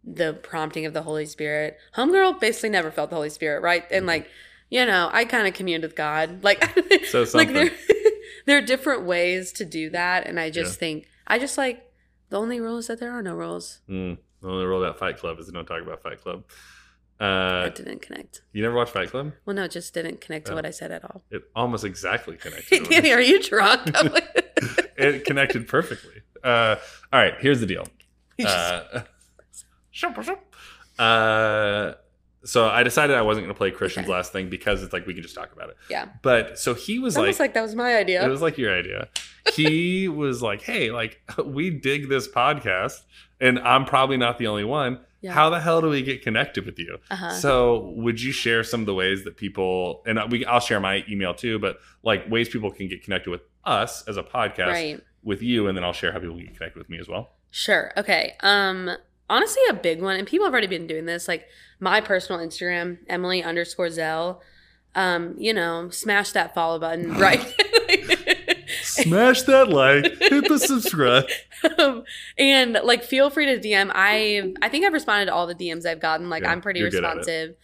the 0.04 0.34
prompting 0.34 0.86
of 0.86 0.94
the 0.94 1.02
Holy 1.02 1.26
Spirit. 1.26 1.78
Homegirl 1.96 2.40
basically 2.40 2.70
never 2.70 2.92
felt 2.92 3.10
the 3.10 3.16
Holy 3.18 3.30
Spirit, 3.30 3.62
right? 3.62 3.84
And 3.92 4.06
Mhm. 4.06 4.08
like, 4.08 4.30
you 4.70 4.86
know, 4.86 5.10
I 5.12 5.26
kind 5.26 5.48
of 5.48 5.54
communed 5.54 5.84
with 5.84 5.96
God. 5.96 6.44
Like 6.44 6.64
So 7.08 7.26
like 7.34 7.52
there 7.54 7.72
there 8.46 8.58
are 8.58 8.62
different 8.62 9.04
ways 9.04 9.52
to 9.54 9.66
do 9.66 9.90
that 9.90 10.26
and 10.28 10.40
I 10.40 10.50
just 10.50 10.76
Yeah. 10.76 10.80
think 10.80 11.08
I 11.28 11.40
just 11.40 11.58
like 11.58 11.84
the 12.30 12.38
only 12.40 12.60
rule 12.62 12.78
is 12.78 12.88
that 12.88 13.00
there 13.00 13.12
are 13.12 13.22
no 13.22 13.34
rules. 13.34 13.82
Mm. 13.90 14.18
The 14.42 14.48
only 14.48 14.66
rule 14.66 14.84
about 14.84 15.00
Fight 15.00 15.18
Club 15.18 15.40
is 15.40 15.48
don't 15.48 15.66
talk 15.66 15.82
about 15.82 16.02
Fight 16.04 16.22
Club. 16.22 16.44
Uh, 17.20 17.64
That 17.64 17.76
didn't 17.76 18.02
connect. 18.04 18.44
you 18.54 18.62
never 18.62 18.76
watched 18.76 18.92
Fight 18.94 19.10
Club? 19.10 19.32
Well, 19.46 19.56
no, 19.56 19.64
it 19.64 19.72
just 19.72 19.92
didn't 19.94 20.22
connect 20.22 20.46
to 20.48 20.52
Oh. 20.52 20.56
what 20.56 20.66
I 20.68 20.70
said 20.72 20.92
at 20.92 21.04
all. 21.04 21.24
It 21.32 21.42
almost 21.56 21.84
exactly 21.84 22.38
connected. 22.38 22.88
Danny, 22.90 23.12
are 23.12 23.20
you 23.22 23.42
drunk? 23.42 23.90
it 24.98 25.26
connected 25.26 25.68
perfectly. 25.68 26.22
Uh, 26.44 26.76
all 27.12 27.20
right, 27.20 27.34
here's 27.40 27.60
the 27.60 27.66
deal. 27.66 27.88
Uh, 28.44 29.02
uh, 31.00 31.94
so 32.44 32.68
I 32.70 32.84
decided 32.84 33.16
I 33.16 33.22
wasn't 33.24 33.46
going 33.46 33.54
to 33.54 33.58
play 33.58 33.72
Christian's 33.72 34.06
Okay. 34.06 34.14
last 34.14 34.32
thing 34.32 34.50
because 34.50 34.84
it's 34.84 34.94
like 34.94 35.06
we 35.06 35.14
can 35.14 35.24
just 35.24 35.36
talk 35.36 35.52
about 35.52 35.70
it. 35.70 35.78
yeah. 35.90 36.08
But 36.22 36.58
so 36.60 36.74
he 36.74 37.00
was 37.00 37.18
almost 37.18 37.40
like, 37.40 37.50
like 37.50 37.54
that 37.56 37.62
was 37.62 37.76
my 37.76 37.96
idea. 37.96 38.24
it 38.26 38.30
was 38.30 38.42
like 38.42 38.58
your 38.58 38.74
idea. 38.74 39.10
He 39.54 40.08
was 40.08 40.42
like, 40.42 40.62
hey, 40.62 40.92
like 40.92 41.20
we 41.44 41.70
dig 41.70 42.10
this 42.10 42.28
podcast, 42.28 43.02
and 43.42 43.60
I'm 43.60 43.86
probably 43.86 44.18
not 44.18 44.38
the 44.38 44.48
only 44.48 44.64
one. 44.64 45.00
Yeah. 45.22 45.34
How 45.34 45.50
the 45.50 45.60
hell 45.60 45.82
do 45.82 45.90
we 45.90 46.04
get 46.04 46.22
connected 46.22 46.66
with 46.66 46.78
you? 46.78 47.00
uh-huh. 47.10 47.32
So, 47.34 47.92
would 47.98 48.22
you 48.22 48.32
share 48.32 48.64
some 48.64 48.82
of 48.82 48.86
the 48.86 48.94
ways 48.94 49.24
that 49.24 49.36
people 49.36 50.04
and 50.06 50.20
we 50.32 50.46
I'll 50.46 50.60
share 50.60 50.80
my 50.80 51.04
email 51.10 51.34
too, 51.34 51.58
but 51.60 51.80
like 52.04 52.30
ways 52.30 52.50
people 52.50 52.72
can 52.72 52.88
get 52.88 53.04
connected 53.04 53.32
with 53.32 53.42
us 53.68 54.08
as 54.08 54.18
a 54.18 54.24
podcast 54.24 54.68
right. 54.68 55.02
with 55.24 55.42
you, 55.42 55.68
and 55.68 55.78
then 55.78 55.84
I'll 55.84 55.94
share 55.94 56.12
how 56.12 56.20
people 56.20 56.36
can 56.36 56.46
get 56.46 56.58
connected 56.58 56.80
with 56.80 56.90
me 56.90 57.00
as 57.00 57.08
well. 57.08 57.30
Sure. 57.52 57.92
Okay. 57.98 58.36
Um 58.42 58.92
honestly 59.30 59.62
a 59.70 59.74
big 59.74 60.02
one, 60.02 60.16
and 60.18 60.28
people 60.28 60.46
have 60.46 60.54
already 60.54 60.68
been 60.68 60.88
doing 60.88 61.06
this, 61.06 61.28
like 61.28 61.46
my 61.80 62.02
personal 62.02 62.46
Instagram, 62.46 62.98
Emily 63.08 63.44
underscore 63.44 63.90
Zell. 63.90 64.42
Um, 64.96 65.36
you 65.38 65.54
know, 65.54 65.90
smash 65.92 66.32
that 66.32 66.56
follow 66.56 66.80
button, 66.80 67.14
right? 67.20 67.40
Smash 68.82 69.44
that 69.44 69.70
like, 69.70 70.06
hit 70.20 70.48
the 70.48 70.58
subscribe. 70.72 71.26
um, 71.78 72.04
and 72.38 72.80
like 72.84 73.04
feel 73.04 73.30
free 73.30 73.46
to 73.46 73.60
DM. 73.60 73.92
I 73.94 74.54
I 74.62 74.70
think 74.70 74.86
I've 74.86 74.94
responded 74.94 75.26
to 75.28 75.34
all 75.34 75.46
the 75.48 75.56
DMs 75.56 75.86
I've 75.86 76.00
gotten. 76.00 76.30
Like 76.30 76.44
Yeah, 76.44 76.52
I'm 76.52 76.62
pretty 76.62 76.80
you're 76.80 76.90
good 76.90 77.04
at 77.04 77.14
it. 77.14 77.18
responsive. 77.18 77.56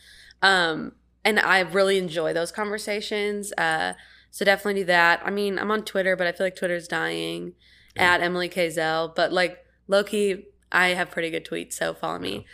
Um 0.42 0.92
and 1.26 1.40
I 1.40 1.62
really 1.62 1.98
enjoy 1.98 2.34
those 2.34 2.52
conversations. 2.52 3.52
Uh 3.58 3.94
so 4.36 4.44
definitely 4.44 4.82
do 4.82 4.86
that. 4.86 5.22
I 5.24 5.30
mean, 5.30 5.60
I'm 5.60 5.70
on 5.70 5.84
Twitter, 5.86 6.16
but 6.16 6.26
I 6.26 6.32
feel 6.32 6.48
like 6.48 6.56
Twitter's 6.56 6.88
dying 6.88 7.54
Yeah. 7.96 8.16
at 8.16 8.22
Emily 8.22 8.50
K 8.50 8.68
Zell. 8.72 9.14
But 9.16 9.32
like 9.32 9.60
Loki, 9.88 10.48
I 10.72 10.90
have 10.90 11.12
pretty 11.12 11.30
good 11.30 11.46
tweets, 11.46 11.74
so 11.74 11.94
follow 11.94 12.18
me. 12.18 12.46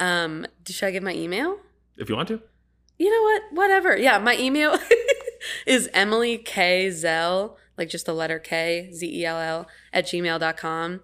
Um, 0.00 0.46
should 0.66 0.86
I 0.86 0.90
give 0.92 1.02
my 1.02 1.12
email? 1.14 1.58
If 1.98 2.08
you 2.08 2.16
want 2.16 2.28
to, 2.28 2.40
You 2.98 3.10
know 3.10 3.22
what? 3.22 3.42
Whatever. 3.52 3.96
Yeah, 3.98 4.16
my 4.18 4.36
email 4.38 4.78
is 5.66 5.90
Emily 5.92 6.38
K 6.38 6.90
Zell, 6.90 7.58
like 7.76 7.90
just 7.90 8.06
the 8.06 8.14
letter 8.14 8.38
K, 8.38 8.90
Z 8.94 9.06
E 9.06 9.26
L 9.26 9.38
L, 9.38 9.68
at 9.92 10.06
gmail.com. 10.06 11.00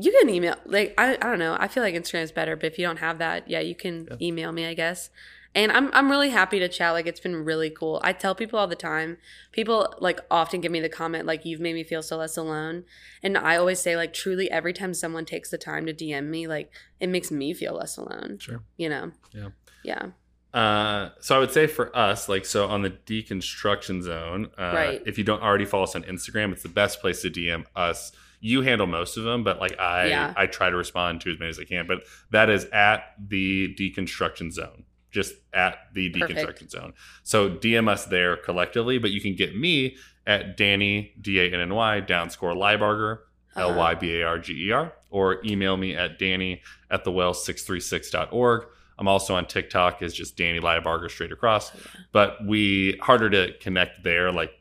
You 0.00 0.10
can 0.10 0.28
email, 0.30 0.56
like, 0.64 0.94
I, 0.98 1.12
I 1.14 1.16
don't 1.18 1.38
know. 1.38 1.54
I 1.60 1.68
feel 1.68 1.82
like 1.82 1.94
Instagram 1.94 2.22
is 2.22 2.32
better, 2.32 2.56
but 2.56 2.64
if 2.64 2.78
you 2.78 2.86
don't 2.86 2.96
have 2.98 3.18
that, 3.18 3.48
yeah, 3.48 3.60
you 3.60 3.74
can 3.74 4.08
Yeah. 4.10 4.16
email 4.26 4.50
me, 4.50 4.66
I 4.66 4.74
guess. 4.74 5.10
And 5.54 5.70
I'm, 5.70 5.90
I'm 5.92 6.10
really 6.10 6.30
happy 6.30 6.58
to 6.60 6.68
chat. 6.68 6.92
Like, 6.92 7.06
it's 7.06 7.20
been 7.20 7.44
really 7.44 7.68
cool. 7.68 8.00
I 8.02 8.14
tell 8.14 8.34
people 8.34 8.58
all 8.58 8.66
the 8.66 8.74
time, 8.74 9.18
people 9.52 9.92
like 10.00 10.18
often 10.30 10.62
give 10.62 10.72
me 10.72 10.80
the 10.80 10.88
comment, 10.88 11.26
like, 11.26 11.44
you've 11.44 11.60
made 11.60 11.74
me 11.74 11.84
feel 11.84 12.02
so 12.02 12.16
less 12.16 12.36
alone. 12.38 12.84
And 13.22 13.36
I 13.36 13.56
always 13.56 13.78
say, 13.78 13.94
like, 13.94 14.14
truly, 14.14 14.50
every 14.50 14.72
time 14.72 14.94
someone 14.94 15.26
takes 15.26 15.50
the 15.50 15.58
time 15.58 15.84
to 15.86 15.92
DM 15.92 16.28
me, 16.28 16.46
like, 16.46 16.70
it 17.00 17.08
makes 17.08 17.30
me 17.30 17.52
feel 17.52 17.74
less 17.74 17.98
alone, 17.98 18.38
sure. 18.40 18.62
you 18.78 18.88
know? 18.88 19.12
Yeah. 19.32 19.48
Yeah. 19.84 20.06
Uh, 20.54 21.10
so 21.20 21.36
I 21.36 21.38
would 21.38 21.52
say 21.52 21.66
for 21.66 21.94
us, 21.96 22.28
like, 22.28 22.44
so 22.44 22.66
on 22.68 22.82
the 22.82 22.90
deconstruction 22.90 24.02
zone, 24.02 24.50
uh, 24.58 24.72
Right. 24.74 25.02
if 25.06 25.18
you 25.18 25.24
don't 25.24 25.42
already 25.42 25.64
follow 25.64 25.84
us 25.84 25.94
on 25.94 26.02
Instagram, 26.04 26.52
it's 26.52 26.62
the 26.62 26.68
best 26.68 27.00
place 27.00 27.22
to 27.22 27.30
DM 27.30 27.64
us. 27.76 28.12
You 28.40 28.62
handle 28.62 28.86
most 28.86 29.16
of 29.16 29.24
them, 29.24 29.44
but 29.44 29.60
like 29.60 29.78
I, 29.78 30.06
Yeah. 30.08 30.34
I 30.36 30.46
try 30.46 30.68
to 30.68 30.76
respond 30.76 31.20
to 31.22 31.30
as 31.30 31.38
many 31.38 31.50
as 31.50 31.58
I 31.58 31.64
can. 31.64 31.86
But 31.86 32.02
that 32.30 32.50
is 32.50 32.64
at 32.66 33.14
the 33.18 33.74
deconstruction 33.78 34.50
zone, 34.52 34.84
just 35.12 35.34
at 35.52 35.76
the 35.94 36.08
Perfect. 36.10 36.38
deconstruction 36.40 36.70
zone. 36.70 36.94
So 37.22 37.48
DM 37.50 37.88
us 37.88 38.06
there 38.06 38.36
collectively, 38.36 38.98
but 38.98 39.10
you 39.12 39.20
can 39.20 39.36
get 39.36 39.56
me 39.56 39.96
at 40.26 40.56
Danny 40.56 41.12
D 41.20 41.38
A 41.40 41.52
N 41.52 41.60
N 41.60 41.74
Y 41.74 42.00
downscore 42.06 42.56
Lybarger 42.56 43.18
Uh-huh. 43.54 43.68
L 43.68 43.74
Y 43.78 43.94
B 43.94 44.20
A 44.20 44.26
R 44.26 44.38
G 44.38 44.68
E 44.68 44.72
R, 44.72 44.92
or 45.10 45.44
email 45.44 45.76
me 45.76 45.94
at 45.94 46.18
Danny 46.18 46.62
at 46.90 47.04
the 47.04 47.10
well636.org. 47.10 48.66
I'm 48.98 49.08
also 49.08 49.34
on 49.34 49.46
TikTok 49.46 50.02
as 50.02 50.12
just 50.14 50.36
Danny 50.36 50.60
Lybarger 50.60 51.10
straight 51.10 51.32
across, 51.32 51.72
but 52.12 52.44
we 52.44 52.98
harder 53.02 53.30
to 53.30 53.52
connect 53.58 54.02
there, 54.04 54.30
like 54.30 54.52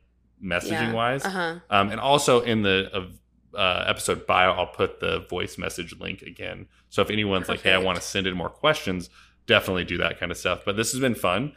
messaging 0.43 0.93
wise. 0.93 1.23
Uh 1.25 1.29
huh. 1.29 1.55
Um, 1.69 1.89
and 1.91 1.99
also 1.99 2.41
in 2.41 2.61
the 2.63 2.89
uh, 2.93 3.57
uh, 3.57 3.83
episode 3.87 4.25
bio, 4.25 4.51
I'll 4.51 4.67
put 4.67 4.99
the 4.99 5.19
voice 5.29 5.57
message 5.57 5.93
link 5.99 6.21
again. 6.23 6.67
So 6.89 7.01
if 7.01 7.09
anyone's 7.09 7.49
like, 7.49 7.61
"Hey, 7.61 7.73
I 7.73 7.77
want 7.77 7.97
to 7.97 8.01
send 8.01 8.25
in 8.25 8.35
more 8.35 8.49
questions," 8.49 9.09
definitely 9.51 9.83
do 9.85 9.97
that 9.97 10.19
kind 10.19 10.31
of 10.31 10.37
stuff. 10.37 10.61
But 10.65 10.77
this 10.77 10.91
has 10.91 10.99
been 11.01 11.15
fun, 11.15 11.53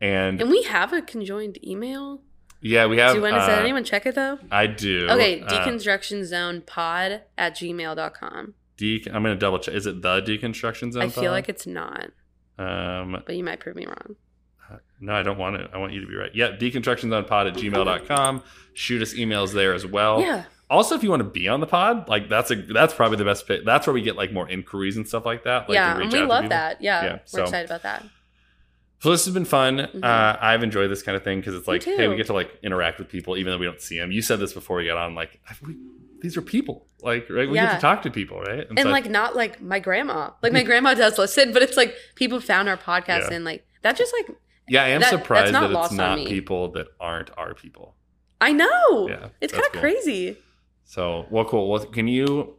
and, 0.00 0.40
And 0.40 0.50
we 0.50 0.62
have 0.64 0.92
a 0.92 1.00
conjoined 1.02 1.58
email. 1.66 2.20
yeah, 2.60 2.86
we 2.86 2.98
have. 2.98 3.12
Do 3.12 3.18
you 3.18 3.22
want 3.22 3.34
to 3.36 3.40
uh, 3.42 3.60
anyone 3.60 3.84
check 3.84 4.04
it 4.06 4.14
though? 4.14 4.38
I 4.50 4.66
do. 4.66 5.06
Okay, 5.10 5.40
Uh, 5.42 5.48
deconstruction 5.48 6.24
zone 6.24 6.60
pod 6.66 7.22
at 7.38 7.54
gmail.com. 7.56 8.54
de- 8.76 9.04
I'm 9.12 9.22
gonna 9.22 9.34
double 9.36 9.58
check. 9.58 9.74
Is 9.74 9.86
it 9.86 10.02
the 10.02 10.20
deconstruction 10.22 10.92
zone? 10.92 11.02
I 11.02 11.08
feel 11.08 11.24
pod? 11.24 11.32
like 11.32 11.48
it's 11.48 11.66
not, 11.66 12.10
Um, 12.58 13.22
but 13.26 13.34
you 13.36 13.42
might 13.44 13.60
prove 13.60 13.76
me 13.76 13.86
wrong. 13.86 14.16
no, 15.00 15.12
I 15.14 15.22
don't 15.22 15.38
want 15.38 15.56
it. 15.56 15.70
I 15.72 15.78
want 15.78 15.92
you 15.94 16.00
to 16.00 16.06
be 16.06 16.14
right. 16.14 16.30
Yeah, 16.34 16.48
deconstructionzonepod 16.50 17.48
at 17.48 17.54
gmail.com. 17.54 18.42
Shoot 18.74 19.00
us 19.02 19.14
emails 19.14 19.52
there 19.54 19.72
as 19.74 19.86
well. 19.86 20.20
yeah. 20.20 20.44
Also, 20.70 20.94
if 20.94 21.02
you 21.02 21.08
want 21.10 21.20
to 21.20 21.28
be 21.28 21.48
on 21.48 21.60
the 21.60 21.66
pod, 21.66 22.08
like 22.08 22.28
that's 22.28 22.50
a 22.50 22.56
that's 22.56 22.92
probably 22.92 23.16
the 23.16 23.24
best 23.24 23.46
fit. 23.46 23.64
That's 23.64 23.86
where 23.86 23.94
we 23.94 24.02
get 24.02 24.16
like 24.16 24.32
more 24.32 24.48
inquiries 24.48 24.96
and 24.98 25.08
stuff 25.08 25.24
like 25.24 25.44
that. 25.44 25.68
Like, 25.68 25.76
yeah. 25.76 25.98
And 25.98 26.12
we 26.12 26.22
love 26.22 26.50
that. 26.50 26.82
Yeah. 26.82 27.02
Yeah, 27.04 27.12
We're 27.12 27.20
so- 27.26 27.42
excited 27.44 27.66
about 27.70 27.82
that. 27.84 28.04
So 29.00 29.10
this 29.12 29.24
has 29.26 29.32
been 29.32 29.44
fun. 29.44 29.76
Mhm. 29.78 30.02
Uh, 30.04 30.36
I've 30.40 30.64
enjoyed 30.64 30.90
this 30.90 31.02
kind 31.04 31.14
of 31.16 31.22
thing 31.22 31.38
because 31.38 31.54
it's 31.54 31.68
like, 31.68 31.84
hey, 31.84 32.08
we 32.08 32.16
get 32.16 32.26
to 32.26 32.32
like 32.32 32.50
interact 32.64 32.98
with 32.98 33.08
people 33.08 33.36
even 33.36 33.52
though 33.52 33.58
we 33.58 33.64
don't 33.64 33.80
see 33.80 33.96
them. 33.96 34.10
You 34.10 34.20
said 34.22 34.40
this 34.40 34.52
before 34.52 34.76
we 34.78 34.86
got 34.86 34.96
on. 34.98 35.14
Like, 35.14 35.40
we, 35.64 35.76
these 36.20 36.36
are 36.36 36.42
people. 36.42 36.84
Like, 37.00 37.30
right? 37.30 37.48
We 37.48 37.54
get 37.54 37.76
to 37.76 37.80
talk 37.80 38.02
to 38.02 38.10
people, 38.10 38.40
right? 38.40 38.66
And 38.68 38.80
so- 38.80 38.88
like 38.90 39.08
not 39.08 39.36
like 39.36 39.62
my 39.62 39.78
grandma. 39.78 40.30
Like 40.42 40.52
my 40.52 40.62
grandma 40.68 40.94
does 40.94 41.16
listen, 41.16 41.52
but 41.52 41.62
it's 41.62 41.76
like 41.76 41.94
people 42.16 42.40
found 42.40 42.68
our 42.68 42.76
podcast 42.76 43.30
Yeah. 43.30 43.34
and 43.36 43.44
like 43.44 43.64
That 43.82 43.96
just 43.96 44.12
like 44.12 44.36
Yeah, 44.68 44.82
I 44.82 44.88
am 44.88 45.00
That- 45.00 45.10
surprised 45.10 45.54
that 45.54 45.70
it's 45.70 45.92
not 45.92 46.18
people 46.26 46.72
that 46.72 46.88
aren't 46.98 47.30
our 47.38 47.54
people. 47.54 47.94
I 48.40 48.52
know. 48.52 49.08
Yeah, 49.08 49.28
it's 49.40 49.52
kind 49.52 49.64
of 49.64 49.72
cool. 49.72 49.80
crazy. 49.80 50.36
So, 50.88 51.26
well, 51.28 51.44
cool. 51.44 51.68
Well, 51.68 51.84
can 51.84 52.08
you 52.08 52.54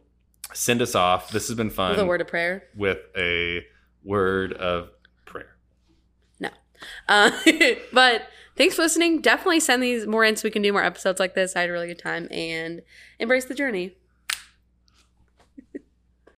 send 0.54 0.80
us 0.80 0.94
off? 0.94 1.32
This 1.32 1.48
has 1.48 1.56
been 1.56 1.68
fun 1.68 1.90
With 1.90 1.98
a 1.98 2.06
word 2.06 2.20
of 2.20 2.28
prayer. 2.28 2.62
with 2.76 2.98
a 3.16 3.66
word 4.04 4.52
of 4.52 4.90
prayer. 5.26 5.56
Uh, 7.08 7.32
but 7.92 8.28
thanks 8.56 8.76
for 8.76 8.82
listening. 8.82 9.20
Definitely 9.20 9.58
send 9.58 9.82
these 9.82 10.06
more 10.06 10.24
in 10.24 10.36
so 10.36 10.42
we 10.44 10.52
can 10.52 10.62
do 10.62 10.72
more 10.72 10.84
episodes 10.84 11.18
like 11.18 11.34
this. 11.34 11.56
I 11.56 11.62
had 11.62 11.70
a 11.70 11.72
really 11.72 11.88
good 11.88 11.98
time 11.98 12.28
and 12.30 12.82
embrace 13.18 13.46
the 13.46 13.54
journey. 13.54 13.96